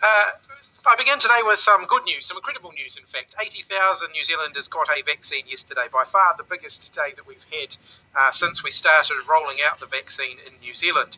Uh, 0.01 0.39
I 0.87 0.95
begin 0.95 1.19
today 1.19 1.43
with 1.43 1.59
some 1.59 1.83
good 1.87 2.05
news, 2.05 2.27
some 2.27 2.37
incredible 2.37 2.71
news, 2.71 2.95
in 2.95 3.03
fact. 3.03 3.35
80,000 3.35 4.09
New 4.13 4.23
Zealanders 4.23 4.69
got 4.69 4.87
a 4.87 5.03
vaccine 5.03 5.43
yesterday, 5.47 5.91
by 5.91 6.05
far 6.05 6.33
the 6.37 6.45
biggest 6.47 6.93
day 6.93 7.11
that 7.17 7.27
we've 7.27 7.43
had 7.51 7.75
uh, 8.15 8.31
since 8.31 8.63
we 8.63 8.71
started 8.71 9.17
rolling 9.27 9.57
out 9.67 9.81
the 9.81 9.87
vaccine 9.87 10.37
in 10.47 10.53
New 10.61 10.73
Zealand. 10.73 11.17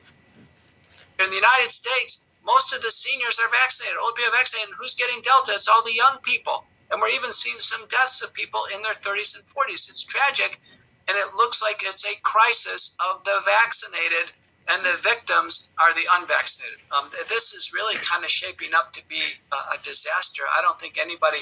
In 1.19 1.29
the 1.29 1.35
United 1.35 1.69
States, 1.69 2.27
most 2.43 2.73
of 2.73 2.81
the 2.81 2.89
seniors 2.89 3.37
are 3.37 3.51
vaccinated, 3.61 3.99
old 4.01 4.15
people 4.15 4.33
are 4.33 4.37
vaccinated. 4.37 4.73
Who's 4.79 4.95
getting 4.95 5.21
Delta? 5.21 5.51
It's 5.53 5.67
all 5.67 5.83
the 5.83 5.93
young 5.93 6.17
people. 6.23 6.65
And 6.89 6.99
we're 6.99 7.09
even 7.09 7.31
seeing 7.31 7.59
some 7.59 7.85
deaths 7.89 8.23
of 8.23 8.33
people 8.33 8.61
in 8.73 8.81
their 8.81 8.93
30s 8.93 9.37
and 9.37 9.45
40s. 9.45 9.87
It's 9.87 10.03
tragic. 10.03 10.59
And 11.09 11.17
it 11.17 11.33
looks 11.35 11.61
like 11.61 11.81
it's 11.83 12.05
a 12.05 12.15
crisis 12.21 12.95
of 12.99 13.23
the 13.23 13.41
vaccinated 13.43 14.31
and 14.69 14.85
the 14.85 14.95
victims 15.01 15.71
are 15.79 15.93
the 15.93 16.05
unvaccinated. 16.19 16.77
Um, 16.95 17.09
this 17.27 17.53
is 17.53 17.73
really 17.73 17.95
kind 17.95 18.23
of 18.23 18.29
shaping 18.29 18.69
up 18.75 18.93
to 18.93 19.01
be 19.09 19.21
a, 19.51 19.77
disaster. 19.81 20.43
I 20.55 20.61
don't 20.61 20.79
think 20.79 20.99
anybody 20.99 21.39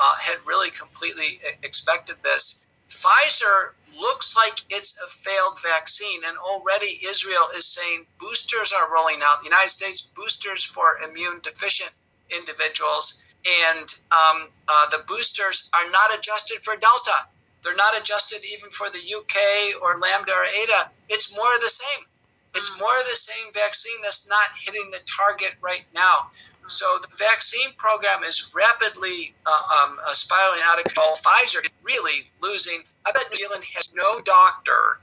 uh, 0.00 0.14
had 0.18 0.38
really 0.46 0.70
completely 0.70 1.40
expected 1.62 2.16
this. 2.22 2.64
Pfizer 2.88 3.72
looks 3.98 4.34
like 4.36 4.60
it's 4.70 4.98
a 5.04 5.08
failed 5.08 5.60
vaccine, 5.62 6.22
and 6.26 6.38
already 6.38 7.00
Israel 7.06 7.48
is 7.54 7.66
saying 7.66 8.06
boosters 8.18 8.72
are 8.72 8.92
rolling 8.92 9.20
out. 9.22 9.40
The 9.40 9.50
United 9.50 9.68
States 9.68 10.00
boosters 10.00 10.64
for 10.64 10.98
immune 11.06 11.40
deficient 11.42 11.90
individuals, 12.30 13.22
and 13.68 13.94
um, 14.10 14.48
uh, 14.68 14.88
the 14.90 15.04
boosters 15.06 15.70
are 15.74 15.90
not 15.90 16.16
adjusted 16.16 16.62
for 16.62 16.76
Delta. 16.76 17.26
They're 17.62 17.76
not 17.76 17.98
adjusted 17.98 18.40
even 18.44 18.70
for 18.70 18.88
the 18.90 18.98
UK 18.98 19.80
or 19.82 19.98
Lambda 19.98 20.32
or 20.32 20.44
Eta. 20.44 20.90
It's 21.08 21.34
more 21.36 21.54
of 21.54 21.60
the 21.60 21.68
same. 21.68 22.06
It's 22.54 22.78
more 22.80 22.96
of 22.98 23.06
the 23.08 23.16
same 23.16 23.52
vaccine 23.52 24.00
that's 24.02 24.28
not 24.28 24.48
hitting 24.58 24.88
the 24.90 25.00
target 25.06 25.52
right 25.60 25.84
now. 25.94 26.30
So 26.66 26.86
the 27.02 27.08
vaccine 27.16 27.72
program 27.76 28.22
is 28.22 28.50
rapidly 28.54 29.34
uh, 29.46 29.84
um, 29.84 29.98
uh, 30.06 30.12
spiraling 30.12 30.60
out 30.64 30.78
of 30.78 30.84
control. 30.84 31.14
Pfizer 31.14 31.64
is 31.64 31.72
really 31.82 32.30
losing. 32.42 32.82
I 33.06 33.12
bet 33.12 33.24
New 33.30 33.36
Zealand 33.36 33.64
has 33.74 33.92
no 33.94 34.20
doctor 34.20 35.00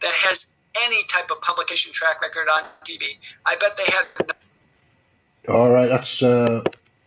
that 0.00 0.12
has 0.12 0.56
any 0.82 1.04
type 1.04 1.30
of 1.30 1.40
publication 1.40 1.92
track 1.92 2.22
record 2.22 2.48
on 2.48 2.62
TV. 2.84 3.18
I 3.44 3.56
bet 3.56 3.76
they 3.76 3.84
had. 3.86 4.06
All 5.48 5.70
right, 5.70 5.88
that's 5.88 6.22
uh, 6.22 6.62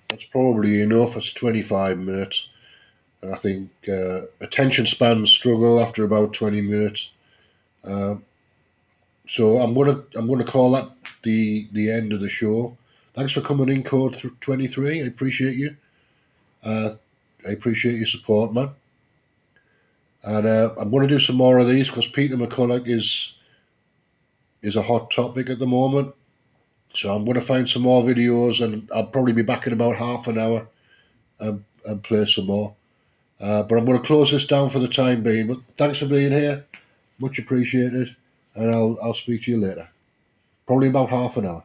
that's 0.10 0.26
probably 0.26 0.82
enough. 0.82 1.16
It's 1.18 1.32
twenty 1.32 1.62
five 1.62 1.98
minutes, 1.98 2.48
and 3.24 3.34
I 3.34 3.38
think 3.38 3.70
uh, 3.88 4.22
attention 4.42 4.86
spans 4.86 5.32
struggle 5.32 5.80
after 5.80 6.04
about 6.04 6.34
twenty 6.34 6.62
minutes. 6.62 7.10
Um, 7.86 8.24
so 9.28 9.58
I'm 9.58 9.74
gonna 9.74 10.04
I'm 10.16 10.28
gonna 10.28 10.44
call 10.44 10.72
that 10.74 10.92
the 11.24 11.68
the 11.72 11.90
end 11.90 12.12
of 12.12 12.20
the 12.20 12.30
show. 12.30 12.78
Thanks 13.16 13.32
for 13.32 13.42
coming 13.42 13.70
in, 13.70 13.84
Code 13.84 14.16
Twenty 14.42 14.68
Three. 14.68 15.02
I 15.02 15.06
appreciate 15.06 15.56
you. 15.56 15.76
Uh, 16.64 16.92
I 17.48 17.52
appreciate 17.52 17.96
your 17.96 18.08
support, 18.08 18.54
man. 18.54 18.70
And 20.24 20.46
uh, 20.46 20.74
I'm 20.78 20.90
going 20.90 21.08
to 21.08 21.14
do 21.14 21.20
some 21.20 21.36
more 21.36 21.60
of 21.60 21.68
these 21.68 21.90
because 21.90 22.08
Peter 22.08 22.36
McCullough 22.38 22.88
is 22.88 23.34
is 24.62 24.76
a 24.76 24.82
hot 24.82 25.12
topic 25.12 25.50
at 25.50 25.60
the 25.60 25.68
moment. 25.68 26.14
So 26.94 27.14
I'm 27.14 27.26
going 27.26 27.36
to 27.36 27.42
find 27.42 27.68
some 27.68 27.82
more 27.82 28.04
videos, 28.04 28.64
and 28.64 28.90
I'll 28.94 29.08
probably 29.08 29.34
be 29.34 29.42
back 29.42 29.68
in 29.68 29.74
about 29.74 29.96
half 29.96 30.28
an 30.28 30.38
hour 30.38 30.68
and, 31.40 31.64
and 31.86 32.04
play 32.04 32.26
some 32.26 32.46
more. 32.46 32.76
Uh, 33.40 33.64
but 33.64 33.78
I'm 33.78 33.86
going 33.86 34.00
to 34.00 34.08
close 34.08 34.32
this 34.32 34.46
down 34.46 34.70
for 34.70 34.80
the 34.80 34.88
time 34.88 35.24
being. 35.24 35.48
But 35.48 35.60
thanks 35.78 36.00
for 36.00 36.06
being 36.06 36.32
here, 36.32 36.66
much 37.20 37.40
appreciated, 37.40 38.16
and 38.56 38.72
I'll 38.72 38.98
I'll 39.02 39.14
speak 39.14 39.44
to 39.44 39.52
you 39.52 39.58
later, 39.60 39.90
probably 40.66 40.90
about 40.90 41.10
half 41.10 41.38
an 41.38 41.46
hour. 41.46 41.64